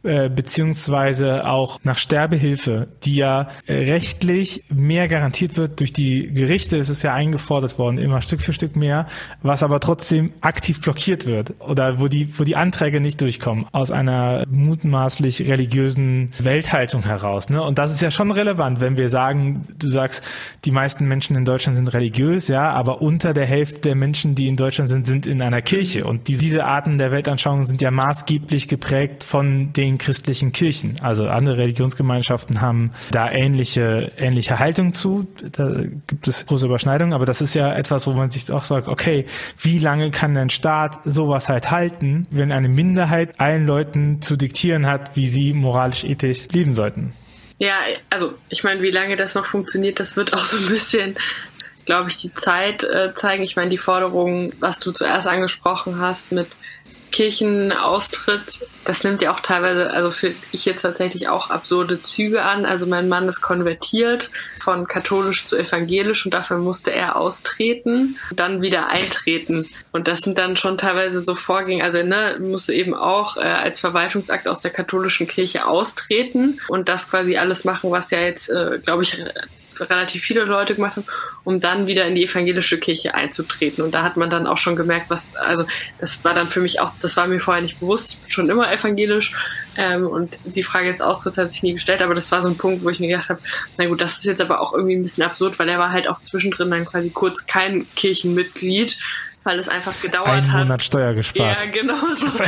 [0.05, 6.77] Äh, beziehungsweise auch nach Sterbehilfe, die ja äh, rechtlich mehr garantiert wird durch die Gerichte.
[6.77, 9.07] Es ist ja eingefordert worden, immer Stück für Stück mehr,
[9.43, 13.93] was aber trotzdem aktiv blockiert wird oder wo die, wo die Anträge nicht durchkommen aus
[13.93, 17.49] einer mutmaßlich religiösen Welthaltung heraus.
[17.49, 17.63] Ne?
[17.63, 20.25] Und das ist ja schon relevant, wenn wir sagen, du sagst,
[20.65, 24.49] die meisten Menschen in Deutschland sind religiös, ja, aber unter der Hälfte der Menschen, die
[24.49, 26.07] in Deutschland sind, sind in einer Kirche.
[26.07, 30.99] Und diese Arten der Weltanschauung sind ja maßgeblich geprägt von den den christlichen Kirchen.
[31.03, 35.27] Also andere Religionsgemeinschaften haben da ähnliche, ähnliche Haltung zu.
[35.53, 35.73] Da
[36.07, 39.27] gibt es große Überschneidungen, aber das ist ja etwas, wo man sich auch sagt, okay,
[39.59, 44.87] wie lange kann ein Staat sowas halt halten, wenn eine Minderheit allen Leuten zu diktieren
[44.87, 47.13] hat, wie sie moralisch ethisch leben sollten?
[47.59, 47.77] Ja,
[48.11, 51.17] also ich meine, wie lange das noch funktioniert, das wird auch so ein bisschen
[51.85, 53.43] glaube ich, die Zeit äh, zeigen.
[53.43, 56.49] Ich meine, die Forderungen, was du zuerst angesprochen hast mit
[57.13, 62.65] Kirchenaustritt, das nimmt ja auch teilweise, also für ich jetzt tatsächlich auch absurde Züge an.
[62.65, 68.63] Also mein Mann ist konvertiert von katholisch zu evangelisch und dafür musste er austreten dann
[68.63, 69.69] wieder eintreten.
[69.93, 73.79] Und das sind dann schon teilweise so Vorgänge, also ne, musste eben auch äh, als
[73.79, 78.79] Verwaltungsakt aus der katholischen Kirche austreten und das quasi alles machen, was ja jetzt, äh,
[78.83, 79.23] glaube ich,
[79.81, 81.07] relativ viele Leute gemacht haben,
[81.45, 83.85] um dann wieder in die evangelische Kirche einzutreten.
[83.85, 85.65] Und da hat man dann auch schon gemerkt, was, also
[85.99, 88.51] das war dann für mich auch, das war mir vorher nicht bewusst, ich bin schon
[88.51, 89.35] immer evangelisch
[89.77, 92.57] ähm, und die Frage des Austritts hat sich nie gestellt, aber das war so ein
[92.57, 93.41] Punkt, wo ich mir gedacht habe,
[93.79, 96.09] na gut, das ist jetzt aber auch irgendwie ein bisschen absurd, weil er war halt
[96.09, 98.99] auch zwischendrin dann quasi kurz kein Kirchenmitglied
[99.45, 100.65] weil es einfach gedauert Ein hat.
[100.65, 101.59] Monat Steuer gespart.
[101.59, 101.95] Ja, genau.
[102.33, 102.45] So.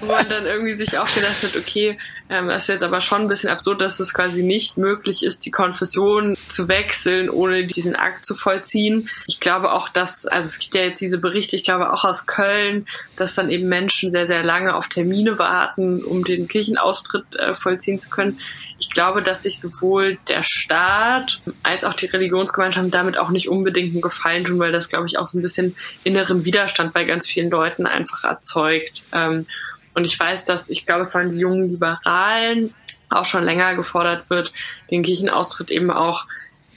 [0.00, 1.98] wo man dann irgendwie sich auch gedacht hat, okay,
[2.28, 5.44] ähm, das ist jetzt aber schon ein bisschen absurd, dass es quasi nicht möglich ist,
[5.44, 9.08] die Konfession zu wechseln, ohne diesen Akt zu vollziehen.
[9.26, 12.26] Ich glaube auch, dass, also es gibt ja jetzt diese Berichte, ich glaube auch aus
[12.26, 12.86] Köln,
[13.16, 17.98] dass dann eben Menschen sehr, sehr lange auf Termine warten, um den Kirchenaustritt äh, vollziehen
[17.98, 18.40] zu können.
[18.78, 23.92] Ich glaube, dass sich sowohl der Staat als auch die Religionsgemeinschaften damit auch nicht unbedingt
[23.92, 25.76] einen Gefallen tun, weil das, glaube ich, auch so ein bisschen
[26.06, 29.02] inneren Widerstand bei ganz vielen Leuten einfach erzeugt.
[29.12, 29.46] Ähm,
[29.94, 32.74] und ich weiß, dass, ich glaube, es sollen die jungen Liberalen
[33.08, 34.52] auch schon länger gefordert wird,
[34.90, 36.26] den Kirchenaustritt eben auch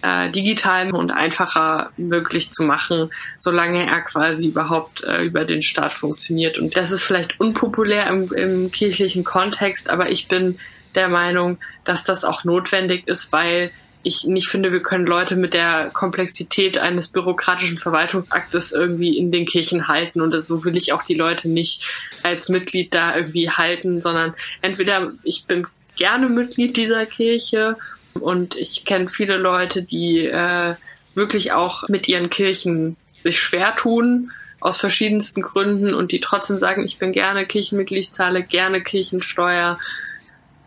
[0.01, 5.93] äh, digital und einfacher möglich zu machen, solange er quasi überhaupt äh, über den Staat
[5.93, 6.57] funktioniert.
[6.57, 10.57] Und das ist vielleicht unpopulär im, im kirchlichen Kontext, aber ich bin
[10.95, 13.71] der Meinung, dass das auch notwendig ist, weil
[14.04, 19.45] ich nicht finde, wir können Leute mit der Komplexität eines bürokratischen Verwaltungsaktes irgendwie in den
[19.45, 20.22] Kirchen halten.
[20.22, 21.84] Und so will ich auch die Leute nicht
[22.24, 27.76] als Mitglied da irgendwie halten, sondern entweder ich bin gerne Mitglied dieser Kirche
[28.14, 30.76] und ich kenne viele Leute, die äh,
[31.14, 34.32] wirklich auch mit ihren Kirchen sich schwer tun
[34.62, 39.78] aus verschiedensten Gründen und die trotzdem sagen, ich bin gerne Kirchenmitglied, zahle gerne Kirchensteuer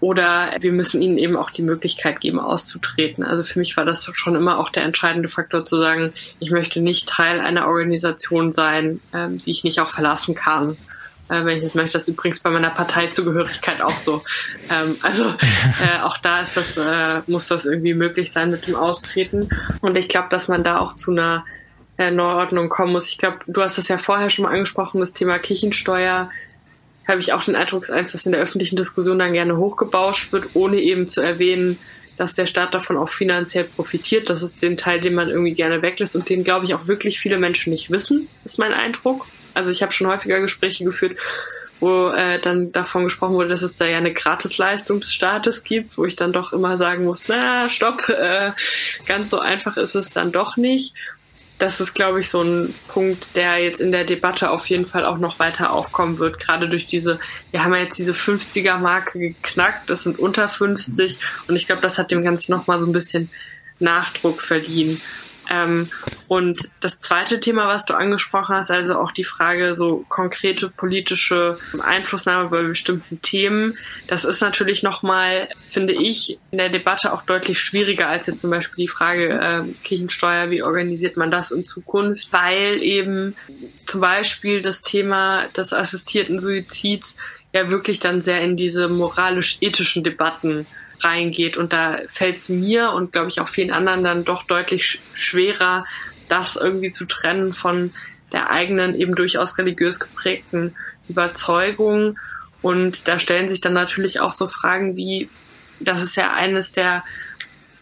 [0.03, 3.23] oder wir müssen ihnen eben auch die Möglichkeit geben, auszutreten.
[3.23, 6.81] Also für mich war das schon immer auch der entscheidende Faktor zu sagen, ich möchte
[6.81, 10.77] nicht Teil einer Organisation sein, ähm, die ich nicht auch verlassen kann.
[11.29, 14.25] Äh, wenn ich das möchte, das übrigens bei meiner Parteizugehörigkeit auch so.
[14.69, 15.27] Ähm, also
[15.81, 19.51] äh, auch da ist das, äh, muss das irgendwie möglich sein mit dem Austreten.
[19.83, 21.45] Und ich glaube, dass man da auch zu einer
[21.97, 23.09] äh, Neuordnung kommen muss.
[23.09, 26.29] Ich glaube, du hast das ja vorher schon mal angesprochen, das Thema Kirchensteuer
[27.07, 30.33] habe ich auch den Eindruck, ist eins, was in der öffentlichen Diskussion dann gerne hochgebauscht
[30.33, 31.79] wird, ohne eben zu erwähnen,
[32.17, 34.31] dass der Staat davon auch finanziell profitiert.
[34.31, 37.19] Das ist den Teil, den man irgendwie gerne weglässt und den, glaube ich, auch wirklich
[37.19, 39.27] viele Menschen nicht wissen, ist mein Eindruck.
[39.55, 41.19] Also ich habe schon häufiger Gespräche geführt,
[41.81, 45.99] wo äh, dann davon gesprochen wurde, dass es da ja eine Gratisleistung des Staates gibt,
[45.99, 48.53] wo ich dann doch immer sagen muss, na, stopp, äh,
[49.07, 50.95] ganz so einfach ist es dann doch nicht
[51.63, 55.05] das ist, glaube ich, so ein Punkt, der jetzt in der Debatte auf jeden Fall
[55.05, 56.41] auch noch weiter aufkommen wird.
[56.41, 57.21] Gerade durch diese,
[57.53, 61.99] wir haben ja jetzt diese 50er-Marke geknackt, das sind unter 50 und ich glaube, das
[61.99, 63.31] hat dem Ganzen nochmal so ein bisschen
[63.79, 65.01] Nachdruck verliehen.
[65.51, 65.91] Ähm,
[66.29, 71.59] und das zweite Thema, was du angesprochen hast, also auch die Frage so konkrete politische
[71.83, 73.77] Einflussnahme bei bestimmten Themen,
[74.07, 78.51] das ist natürlich nochmal, finde ich, in der Debatte auch deutlich schwieriger als jetzt zum
[78.51, 83.37] Beispiel die Frage äh, Kirchensteuer, wie organisiert man das in Zukunft, weil eben
[83.87, 87.17] zum Beispiel das Thema des assistierten Suizids
[87.53, 90.67] ja wirklich dann sehr in diese moralisch-ethischen Debatten
[91.05, 91.57] reingeht.
[91.57, 95.85] Und da fällt es mir und glaube ich auch vielen anderen dann doch deutlich schwerer,
[96.29, 97.93] das irgendwie zu trennen von
[98.33, 100.75] der eigenen, eben durchaus religiös geprägten
[101.09, 102.19] Überzeugung.
[102.63, 105.29] Und da stellen sich dann natürlich auch so Fragen wie,
[105.81, 107.05] das ist ja eines der,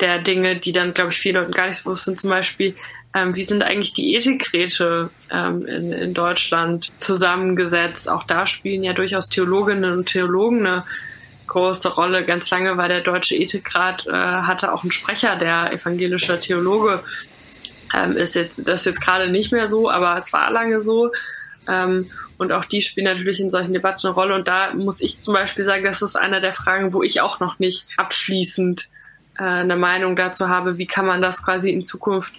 [0.01, 2.75] der Dinge, die dann, glaube ich, viele Leute gar nicht so bewusst sind, zum Beispiel,
[3.15, 8.09] ähm, wie sind eigentlich die Ethikräte ähm, in, in Deutschland zusammengesetzt?
[8.09, 10.85] Auch da spielen ja durchaus Theologinnen und Theologen eine
[11.51, 12.25] große Rolle.
[12.25, 17.03] Ganz lange war der Deutsche Ethikrat, äh, hatte auch einen Sprecher, der evangelischer Theologe
[17.95, 21.13] ähm, ist jetzt, das ist jetzt gerade nicht mehr so, aber es war lange so.
[21.69, 24.35] Ähm, und auch die spielen natürlich in solchen Debatten eine Rolle.
[24.35, 27.41] Und da muss ich zum Beispiel sagen, das ist eine der Fragen, wo ich auch
[27.41, 28.89] noch nicht abschließend
[29.39, 32.33] äh, eine Meinung dazu habe, wie kann man das quasi in Zukunft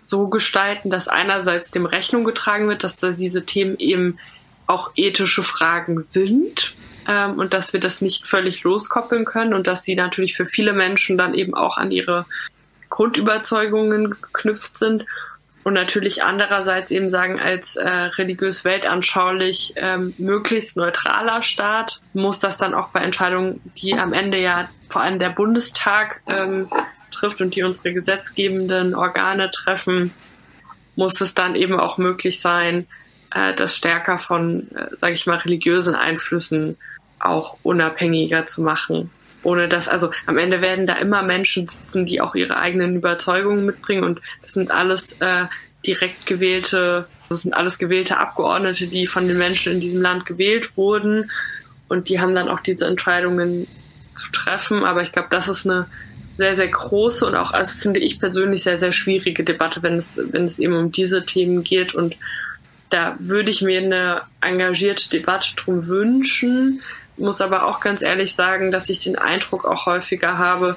[0.00, 4.18] so gestalten, dass einerseits dem Rechnung getragen wird, dass da diese Themen eben
[4.66, 6.74] auch ethische Fragen sind
[7.08, 10.72] ähm, und dass wir das nicht völlig loskoppeln können und dass sie natürlich für viele
[10.72, 12.26] Menschen dann eben auch an ihre
[12.90, 15.04] Grundüberzeugungen geknüpft sind.
[15.64, 22.58] Und natürlich andererseits eben sagen, als äh, religiös weltanschaulich ähm, möglichst neutraler Staat muss das
[22.58, 26.68] dann auch bei Entscheidungen, die am Ende ja vor allem der Bundestag ähm,
[27.10, 30.12] trifft und die unsere gesetzgebenden Organe treffen,
[30.96, 32.86] muss es dann eben auch möglich sein,
[33.34, 36.76] äh, das stärker von, äh, sage ich mal, religiösen Einflüssen
[37.24, 39.10] auch unabhängiger zu machen.
[39.42, 43.66] Ohne dass, also am Ende werden da immer Menschen sitzen, die auch ihre eigenen Überzeugungen
[43.66, 45.44] mitbringen und das sind alles äh,
[45.86, 50.76] direkt gewählte, das sind alles gewählte Abgeordnete, die von den Menschen in diesem Land gewählt
[50.76, 51.30] wurden
[51.88, 53.66] und die haben dann auch diese Entscheidungen
[54.14, 54.84] zu treffen.
[54.84, 55.86] Aber ich glaube, das ist eine
[56.32, 60.18] sehr, sehr große und auch, also finde ich persönlich sehr, sehr schwierige Debatte, wenn es,
[60.18, 61.94] wenn es eben um diese Themen geht.
[61.94, 62.16] Und
[62.90, 66.80] da würde ich mir eine engagierte Debatte drum wünschen,
[67.16, 70.76] muss aber auch ganz ehrlich sagen, dass ich den Eindruck auch häufiger habe,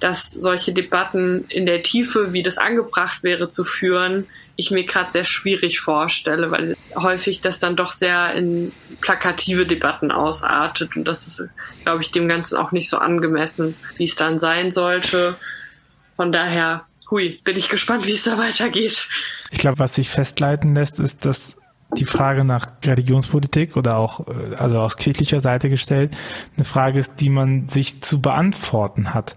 [0.00, 4.26] dass solche Debatten in der Tiefe, wie das angebracht wäre zu führen,
[4.56, 10.10] ich mir gerade sehr schwierig vorstelle, weil häufig das dann doch sehr in plakative Debatten
[10.10, 11.48] ausartet und das ist,
[11.84, 15.36] glaube ich, dem Ganzen auch nicht so angemessen, wie es dann sein sollte.
[16.16, 19.08] Von daher, hui, bin ich gespannt, wie es da weitergeht.
[19.50, 21.56] Ich glaube, was sich festleiten lässt, ist, dass
[21.96, 26.16] die Frage nach Religionspolitik oder auch äh, also aus kirchlicher Seite gestellt
[26.56, 29.36] eine Frage ist, die man sich zu beantworten hat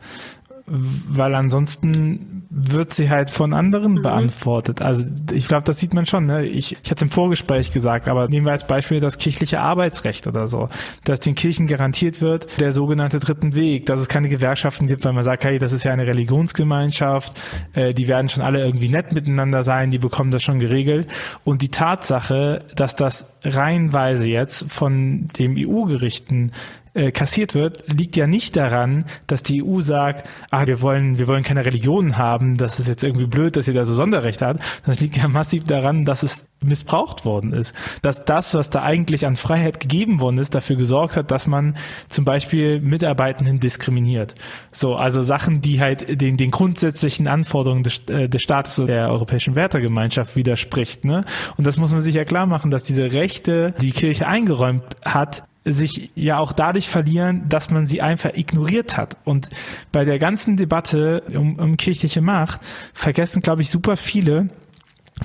[0.72, 4.02] weil ansonsten wird sie halt von anderen mhm.
[4.02, 4.82] beantwortet.
[4.82, 6.26] Also ich glaube, das sieht man schon.
[6.26, 6.46] Ne?
[6.46, 10.48] Ich, ich hatte im Vorgespräch gesagt, aber nehmen wir als Beispiel das kirchliche Arbeitsrecht oder
[10.48, 10.70] so,
[11.04, 15.14] dass den Kirchen garantiert wird, der sogenannte dritten Weg, dass es keine Gewerkschaften gibt, weil
[15.14, 17.40] man sagt, hey, das ist ja eine Religionsgemeinschaft,
[17.74, 21.08] äh, die werden schon alle irgendwie nett miteinander sein, die bekommen das schon geregelt.
[21.44, 26.52] Und die Tatsache, dass das reihenweise jetzt von dem EU-Gerichten
[26.94, 31.28] äh, kassiert wird, liegt ja nicht daran, dass die EU sagt, ah, wir wollen, wir
[31.28, 34.58] wollen keine Religionen haben, das ist jetzt irgendwie blöd, dass ihr da so Sonderrecht hat,
[34.58, 37.74] sondern es liegt ja massiv daran, dass es missbraucht worden ist.
[38.02, 41.76] Dass das, was da eigentlich an Freiheit gegeben worden ist, dafür gesorgt hat, dass man
[42.10, 44.36] zum Beispiel Mitarbeitenden diskriminiert.
[44.72, 49.10] So, also Sachen, die halt den, den grundsätzlichen Anforderungen des, äh, des Staates oder der
[49.10, 51.04] europäischen Wertegemeinschaft widerspricht.
[51.04, 51.26] Ne?
[51.58, 55.44] Und das muss man sich ja klar machen, dass diese Rechte, die Kirche eingeräumt hat,
[55.64, 59.18] sich ja auch dadurch verlieren, dass man sie einfach ignoriert hat.
[59.26, 59.50] Und
[59.92, 62.62] bei der ganzen Debatte um, um kirchliche Macht
[62.94, 64.50] vergessen, glaube ich, super viele,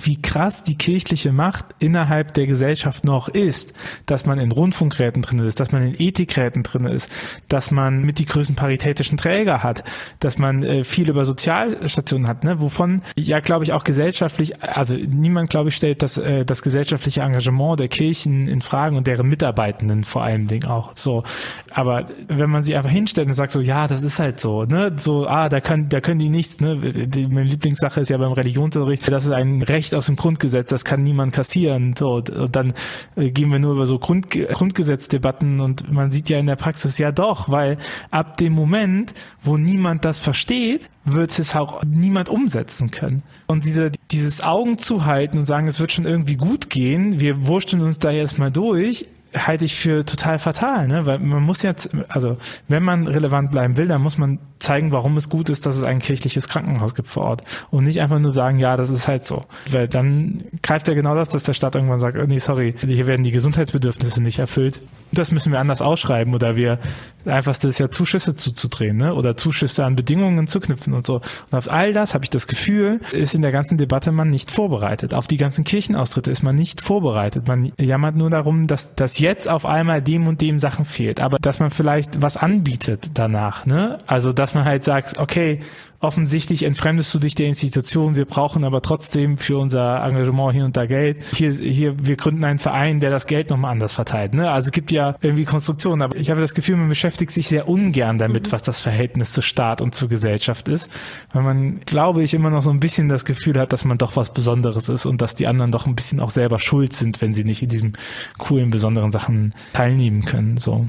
[0.03, 3.73] wie krass die kirchliche Macht innerhalb der Gesellschaft noch ist,
[4.05, 7.11] dass man in Rundfunkräten drin ist, dass man in Ethikräten drin ist,
[7.49, 9.85] dass man mit die größten paritätischen Träger hat,
[10.21, 14.95] dass man äh, viel über Sozialstationen hat, ne, wovon ja glaube ich auch gesellschaftlich, also
[14.95, 19.29] niemand glaube ich stellt das äh, das gesellschaftliche Engagement der Kirchen in Fragen und deren
[19.29, 21.25] Mitarbeitenden vor allem Ding auch so,
[21.71, 24.93] aber wenn man sich einfach hinstellt und sagt so, ja, das ist halt so, ne,
[24.97, 28.33] so ah, da können da können die nichts, ne, die, meine Lieblingssache ist ja beim
[28.33, 31.95] Religionsunterricht, das ist ein Recht Recht aus dem Grundgesetz, das kann niemand kassieren.
[31.97, 32.75] So, und dann
[33.15, 36.99] äh, gehen wir nur über so Grund, Grundgesetzdebatten und man sieht ja in der Praxis
[36.99, 37.79] ja doch, weil
[38.11, 39.15] ab dem Moment,
[39.45, 43.23] wo niemand das versteht, wird es auch niemand umsetzen können.
[43.47, 47.81] Und diese, dieses Augen zuhalten und sagen, es wird schon irgendwie gut gehen, wir wurschteln
[47.81, 49.07] uns da jetzt mal durch,
[49.37, 51.07] halte ich für total fatal, ne?
[51.07, 52.37] Weil man muss jetzt, also
[52.69, 55.83] wenn man relevant bleiben will, dann muss man zeigen, warum es gut ist, dass es
[55.83, 57.43] ein kirchliches Krankenhaus gibt vor Ort.
[57.71, 59.45] Und nicht einfach nur sagen, ja, das ist halt so.
[59.71, 63.07] Weil dann greift ja genau das, dass der Staat irgendwann sagt, oh, nee, sorry, hier
[63.07, 64.81] werden die Gesundheitsbedürfnisse nicht erfüllt.
[65.13, 66.79] Das müssen wir anders ausschreiben oder wir
[67.27, 69.15] einfachste ist ja Zuschüsse zuzudrehen, ne?
[69.15, 71.17] Oder Zuschüsse an Bedingungen zu knüpfen und so.
[71.51, 74.51] Und auf all das habe ich das Gefühl, ist in der ganzen Debatte man nicht
[74.51, 75.15] vorbereitet.
[75.15, 77.49] Auf die ganzen Kirchenaustritte ist man nicht vorbereitet.
[77.49, 81.21] Man jammert nur darum, dass, dass jetzt auf einmal dem und dem Sachen fehlt.
[81.21, 83.99] Aber dass man vielleicht was anbietet danach, ne?
[84.07, 85.61] Also dass man halt sagt, okay,
[86.01, 90.77] offensichtlich entfremdest du dich der Institution, wir brauchen aber trotzdem für unser Engagement hier und
[90.77, 91.23] da Geld.
[91.33, 94.35] Hier, hier, wir gründen einen Verein, der das Geld nochmal anders verteilt.
[94.35, 94.51] Ne?
[94.51, 97.69] Also es gibt ja irgendwie Konstruktionen, aber ich habe das Gefühl, man beschäftigt sich sehr
[97.69, 98.53] ungern damit, mhm.
[98.53, 100.91] was das Verhältnis zu Staat und zur Gesellschaft ist,
[101.33, 104.17] weil man, glaube ich, immer noch so ein bisschen das Gefühl hat, dass man doch
[104.17, 107.35] was Besonderes ist und dass die anderen doch ein bisschen auch selber schuld sind, wenn
[107.35, 107.99] sie nicht in diesen
[108.39, 110.57] coolen, besonderen Sachen teilnehmen können.
[110.57, 110.89] So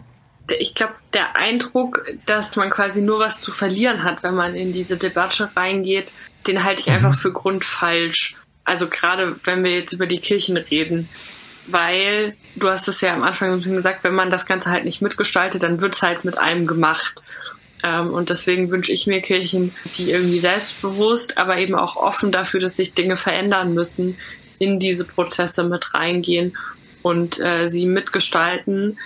[0.60, 4.74] ich glaube, der Eindruck, dass man quasi nur was zu verlieren hat, wenn man in
[4.74, 6.14] diese Debatte reingeht,
[6.48, 6.94] den halte ich mhm.
[6.94, 8.36] einfach für grundfalsch.
[8.64, 11.10] Also gerade wenn wir jetzt über die Kirchen reden.
[11.70, 14.86] Weil, du hast es ja am Anfang ein bisschen gesagt, wenn man das Ganze halt
[14.86, 17.24] nicht mitgestaltet, dann wird es halt mit einem gemacht.
[17.84, 22.62] Ähm, und deswegen wünsche ich mir Kirchen, die irgendwie selbstbewusst, aber eben auch offen dafür,
[22.62, 24.18] dass sich Dinge verändern müssen,
[24.60, 26.58] in diese Prozesse mit reingehen
[27.02, 28.98] und äh, sie mitgestalten,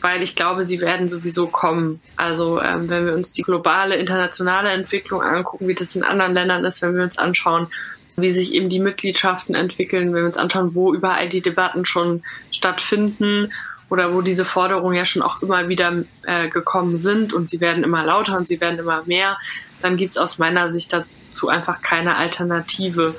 [0.00, 2.00] weil ich glaube, sie werden sowieso kommen.
[2.16, 6.64] Also ähm, wenn wir uns die globale, internationale Entwicklung angucken, wie das in anderen Ländern
[6.64, 7.68] ist, wenn wir uns anschauen,
[8.16, 12.22] wie sich eben die Mitgliedschaften entwickeln, wenn wir uns anschauen, wo überall die Debatten schon
[12.50, 13.52] stattfinden
[13.90, 15.92] oder wo diese Forderungen ja schon auch immer wieder
[16.22, 19.38] äh, gekommen sind und sie werden immer lauter und sie werden immer mehr,
[19.82, 23.14] dann gibt es aus meiner Sicht dazu einfach keine Alternative.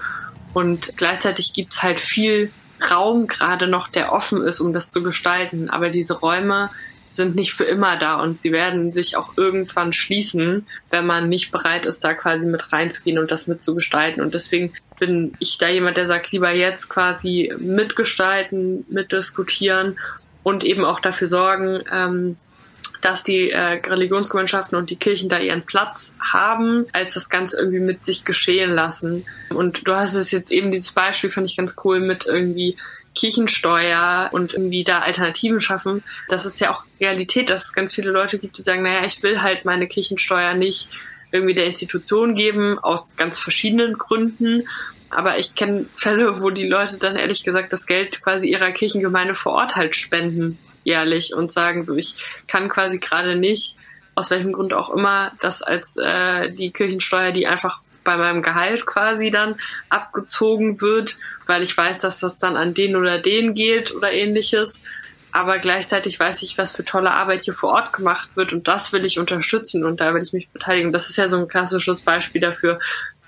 [0.54, 2.52] Und gleichzeitig gibt's halt viel
[2.92, 5.70] Raum gerade noch, der offen ist, um das zu gestalten.
[5.70, 6.70] Aber diese Räume
[7.10, 11.52] sind nicht für immer da und sie werden sich auch irgendwann schließen, wenn man nicht
[11.52, 14.22] bereit ist, da quasi mit reinzugehen und das mitzugestalten.
[14.22, 19.98] Und deswegen bin ich da jemand, der sagt, lieber jetzt quasi mitgestalten, mitdiskutieren
[20.44, 22.38] und eben auch dafür sorgen, ähm,
[23.02, 27.80] dass die äh, Religionsgemeinschaften und die Kirchen da ihren Platz haben, als das Ganze irgendwie
[27.80, 29.26] mit sich geschehen lassen.
[29.50, 32.76] Und du hast es jetzt eben dieses Beispiel, fand ich ganz cool, mit irgendwie
[33.16, 36.04] Kirchensteuer und irgendwie da Alternativen schaffen.
[36.30, 39.24] Das ist ja auch Realität, dass es ganz viele Leute gibt, die sagen, naja, ich
[39.24, 40.90] will halt meine Kirchensteuer nicht
[41.32, 44.64] irgendwie der Institution geben, aus ganz verschiedenen Gründen.
[45.10, 49.34] Aber ich kenne Fälle, wo die Leute dann ehrlich gesagt das Geld quasi ihrer Kirchengemeinde
[49.34, 50.58] vor Ort halt spenden,
[50.88, 52.16] jährlich, und sagen so, ich
[52.48, 53.76] kann quasi gerade nicht,
[54.16, 58.86] aus welchem Grund auch immer, das als äh, die Kirchensteuer, die einfach bei meinem Gehalt
[58.86, 59.56] quasi dann
[59.90, 64.82] abgezogen wird, weil ich weiß, dass das dann an den oder den geht oder ähnliches.
[65.34, 68.94] Aber gleichzeitig weiß ich, was für tolle Arbeit hier vor Ort gemacht wird und das
[68.94, 70.94] will ich unterstützen und da will ich mich beteiligen.
[70.94, 72.80] Das ist ja so ein klassisches Beispiel dafür,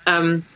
[0.06, 0.46] ähm,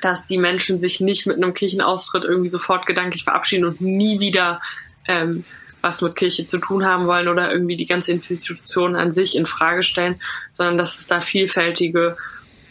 [0.00, 4.60] dass die Menschen sich nicht mit einem Kirchenaustritt irgendwie sofort gedanklich verabschieden und nie wieder
[5.08, 5.44] ähm,
[5.82, 9.46] was mit Kirche zu tun haben wollen oder irgendwie die ganze Institution an sich in
[9.46, 10.20] Frage stellen,
[10.50, 12.16] sondern dass es da vielfältige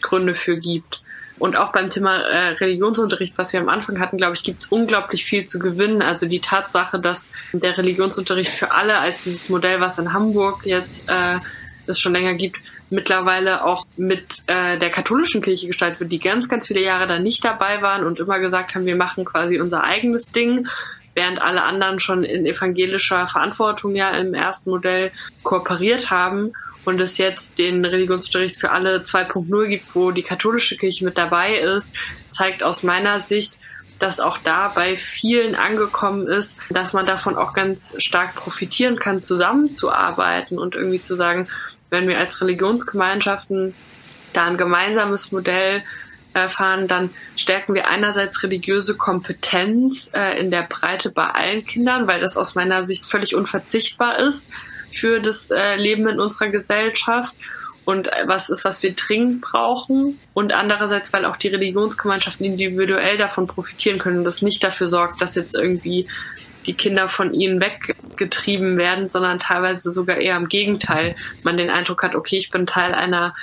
[0.00, 1.00] Gründe für gibt.
[1.38, 4.68] Und auch beim Thema äh, Religionsunterricht, was wir am Anfang hatten, glaube ich, gibt es
[4.68, 6.00] unglaublich viel zu gewinnen.
[6.00, 11.08] Also die Tatsache, dass der Religionsunterricht für alle als dieses Modell, was in Hamburg jetzt
[11.08, 11.38] äh,
[11.86, 12.58] es schon länger gibt,
[12.90, 17.18] mittlerweile auch mit äh, der katholischen Kirche gestaltet wird, die ganz, ganz viele Jahre da
[17.18, 20.68] nicht dabei waren und immer gesagt haben, wir machen quasi unser eigenes Ding,
[21.14, 26.52] während alle anderen schon in evangelischer Verantwortung ja im ersten Modell kooperiert haben
[26.84, 31.56] und es jetzt den Religionsunterricht für alle 2.0 gibt, wo die katholische Kirche mit dabei
[31.56, 31.94] ist,
[32.30, 33.56] zeigt aus meiner Sicht,
[33.98, 39.22] dass auch da bei vielen angekommen ist, dass man davon auch ganz stark profitieren kann,
[39.22, 41.46] zusammenzuarbeiten und irgendwie zu sagen,
[41.88, 43.74] wenn wir als Religionsgemeinschaften
[44.32, 45.82] da ein gemeinsames Modell
[46.34, 52.20] fahren, dann stärken wir einerseits religiöse Kompetenz äh, in der Breite bei allen Kindern, weil
[52.20, 54.50] das aus meiner Sicht völlig unverzichtbar ist
[54.92, 57.34] für das äh, Leben in unserer Gesellschaft
[57.84, 60.18] und äh, was ist, was wir dringend brauchen.
[60.34, 65.20] Und andererseits, weil auch die Religionsgemeinschaften individuell davon profitieren können und das nicht dafür sorgt,
[65.20, 66.08] dass jetzt irgendwie
[66.66, 71.16] die Kinder von ihnen weggetrieben werden, sondern teilweise sogar eher im Gegenteil.
[71.42, 73.34] Man den Eindruck hat, okay, ich bin Teil einer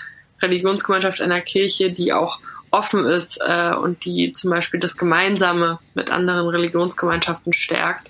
[0.41, 2.39] Religionsgemeinschaft, einer Kirche, die auch
[2.71, 8.09] offen ist äh, und die zum Beispiel das Gemeinsame mit anderen Religionsgemeinschaften stärkt.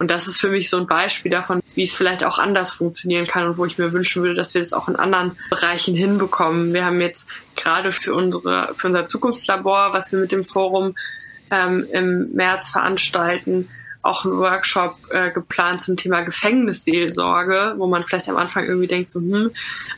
[0.00, 3.26] Und das ist für mich so ein Beispiel davon, wie es vielleicht auch anders funktionieren
[3.26, 6.72] kann und wo ich mir wünschen würde, dass wir das auch in anderen Bereichen hinbekommen.
[6.72, 10.94] Wir haben jetzt gerade für unsere, für unser Zukunftslabor, was wir mit dem Forum
[11.50, 13.68] ähm, im März veranstalten,
[14.02, 19.10] auch einen Workshop äh, geplant zum Thema Gefängnisseelsorge, wo man vielleicht am Anfang irgendwie denkt,
[19.10, 19.50] so, hm,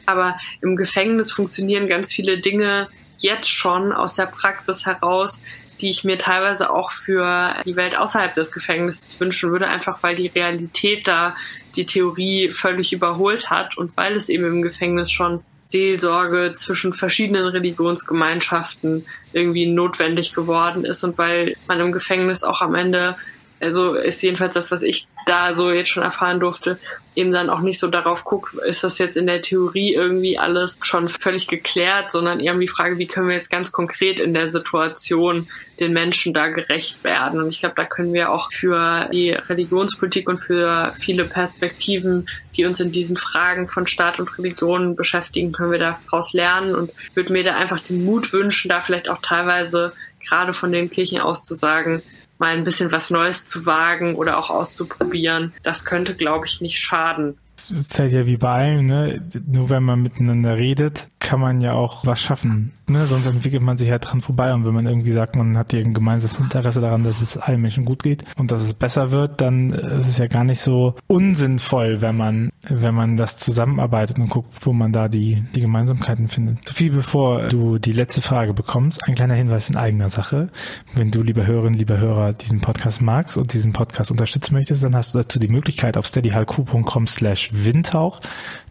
[0.04, 2.88] aber im Gefängnis funktionieren ganz viele Dinge
[3.22, 5.40] jetzt schon aus der Praxis heraus,
[5.80, 10.14] die ich mir teilweise auch für die Welt außerhalb des Gefängnisses wünschen würde, einfach weil
[10.14, 11.34] die Realität da
[11.74, 17.46] die Theorie völlig überholt hat und weil es eben im Gefängnis schon Seelsorge zwischen verschiedenen
[17.46, 23.16] Religionsgemeinschaften irgendwie notwendig geworden ist und weil man im Gefängnis auch am Ende
[23.62, 26.78] also ist jedenfalls das, was ich da so jetzt schon erfahren durfte,
[27.14, 30.78] eben dann auch nicht so darauf guckt, ist das jetzt in der Theorie irgendwie alles
[30.82, 34.50] schon völlig geklärt, sondern eher die Frage, wie können wir jetzt ganz konkret in der
[34.50, 35.48] Situation
[35.78, 37.40] den Menschen da gerecht werden.
[37.40, 42.64] Und ich glaube, da können wir auch für die Religionspolitik und für viele Perspektiven, die
[42.64, 47.32] uns in diesen Fragen von Staat und Religion beschäftigen, können wir daraus lernen und würde
[47.32, 49.92] mir da einfach den Mut wünschen, da vielleicht auch teilweise
[50.26, 52.02] gerade von den Kirchen aus zu sagen,
[52.42, 56.80] mal ein bisschen was Neues zu wagen oder auch auszuprobieren, das könnte, glaube ich, nicht
[56.80, 57.38] schaden.
[57.56, 59.22] Es halt ja wie bei allem, ne?
[59.46, 62.72] Nur wenn man miteinander redet, kann man ja auch was schaffen.
[62.88, 63.06] Ne?
[63.06, 64.52] Sonst entwickelt man sich halt dran vorbei.
[64.52, 67.84] Und wenn man irgendwie sagt, man hat ein gemeinsames Interesse daran, dass es allen Menschen
[67.84, 72.02] gut geht und dass es besser wird, dann ist es ja gar nicht so unsinnvoll,
[72.02, 76.66] wenn man, wenn man das zusammenarbeitet und guckt, wo man da die, die Gemeinsamkeiten findet.
[76.66, 80.48] Sophie, bevor du die letzte Frage bekommst, ein kleiner Hinweis in eigener Sache.
[80.94, 84.96] Wenn du, liebe Hörerinnen, lieber Hörer, diesen Podcast magst und diesen Podcast unterstützen möchtest, dann
[84.96, 88.20] hast du dazu die Möglichkeit auf steadyhq.com slash windhauch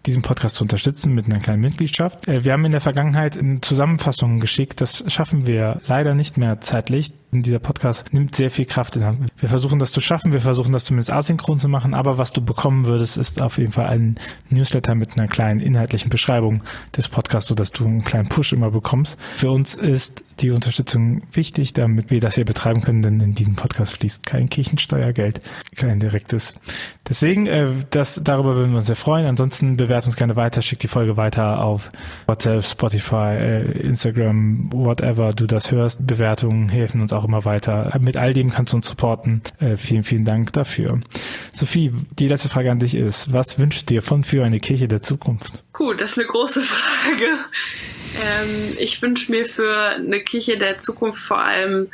[0.05, 2.27] diesen Podcast zu unterstützen mit einer kleinen Mitgliedschaft.
[2.27, 4.81] Äh, wir haben in der Vergangenheit eine Zusammenfassung geschickt.
[4.81, 7.13] Das schaffen wir leider nicht mehr zeitlich.
[7.33, 9.29] Dieser Podcast nimmt sehr viel Kraft in Hand.
[9.39, 12.41] Wir versuchen das zu schaffen, wir versuchen das zumindest asynchron zu machen, aber was du
[12.41, 14.15] bekommen würdest, ist auf jeden Fall ein
[14.49, 16.61] Newsletter mit einer kleinen inhaltlichen Beschreibung
[16.97, 19.17] des Podcasts, sodass du einen kleinen Push immer bekommst.
[19.37, 23.55] Für uns ist die Unterstützung wichtig, damit wir das hier betreiben können, denn in diesem
[23.55, 25.39] Podcast fließt kein Kirchensteuergeld,
[25.75, 26.55] kein direktes.
[27.07, 29.25] Deswegen, äh, das, darüber würden wir uns sehr freuen.
[29.25, 31.91] Ansonsten bewertet uns gerne weiter, schickt die Folge weiter auf
[32.25, 36.07] WhatsApp, Spotify, äh, Instagram, whatever du das hörst.
[36.07, 37.91] Bewertungen helfen uns auch immer weiter.
[37.99, 39.41] Mit all dem kannst du uns supporten.
[39.59, 41.01] Äh, vielen, vielen Dank dafür.
[41.51, 45.01] Sophie, die letzte Frage an dich ist, was wünschst dir von für eine Kirche der
[45.01, 45.61] Zukunft?
[45.73, 47.25] Puh, das ist eine große Frage.
[48.23, 51.89] Ähm, ich wünsche mir für eine Kirche der Zukunft vor allem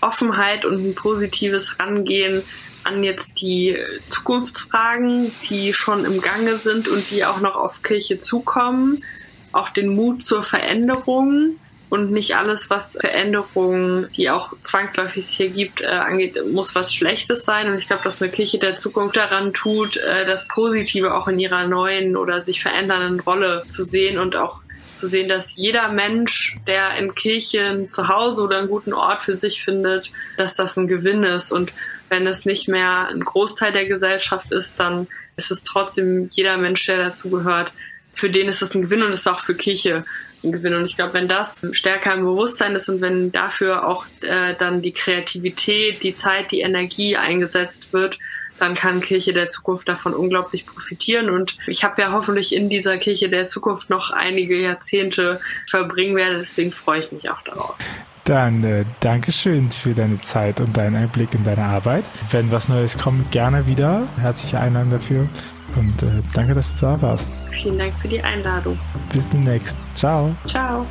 [0.00, 2.44] Offenheit und ein positives Rangehen
[2.84, 3.76] an jetzt die
[4.10, 9.04] Zukunftsfragen, die schon im Gange sind und die auch noch auf Kirche zukommen.
[9.52, 11.56] Auch den Mut zur Veränderung
[11.94, 17.44] und nicht alles, was Veränderungen, die auch zwangsläufig hier gibt, äh, angeht, muss was Schlechtes
[17.44, 17.68] sein.
[17.68, 21.38] Und ich glaube, dass eine Kirche der Zukunft daran tut, äh, das Positive auch in
[21.38, 24.60] ihrer neuen oder sich verändernden Rolle zu sehen und auch
[24.92, 29.38] zu sehen, dass jeder Mensch, der in Kirchen zu Hause oder einen guten Ort für
[29.38, 31.52] sich findet, dass das ein Gewinn ist.
[31.52, 31.72] Und
[32.08, 36.84] wenn es nicht mehr ein Großteil der Gesellschaft ist, dann ist es trotzdem jeder Mensch,
[36.86, 37.72] der dazugehört,
[38.14, 40.04] für den ist es ein Gewinn und ist auch für Kirche
[40.44, 40.74] ein Gewinn.
[40.74, 44.82] Und ich glaube, wenn das stärker im Bewusstsein ist und wenn dafür auch äh, dann
[44.82, 48.18] die Kreativität, die Zeit, die Energie eingesetzt wird,
[48.58, 51.28] dann kann Kirche der Zukunft davon unglaublich profitieren.
[51.28, 56.38] Und ich habe ja hoffentlich in dieser Kirche der Zukunft noch einige Jahrzehnte verbringen werde.
[56.38, 57.76] Deswegen freue ich mich auch darauf.
[58.24, 62.04] Dann äh, Dankeschön für deine Zeit und deinen Einblick in deine Arbeit.
[62.30, 64.02] Wenn was Neues kommt, gerne wieder.
[64.18, 65.28] Herzliche Einladung dafür.
[65.76, 67.28] Und äh, danke, dass du da warst.
[67.50, 68.78] Vielen Dank für die Einladung.
[69.12, 69.76] Bis demnächst.
[69.94, 70.34] Ciao.
[70.46, 70.86] Ciao.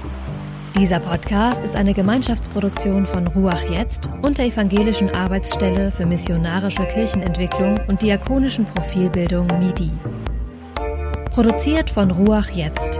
[0.75, 7.79] Dieser Podcast ist eine Gemeinschaftsproduktion von Ruach Jetzt und der Evangelischen Arbeitsstelle für missionarische Kirchenentwicklung
[7.87, 9.91] und diakonischen Profilbildung MIDI.
[11.31, 12.99] Produziert von Ruach Jetzt.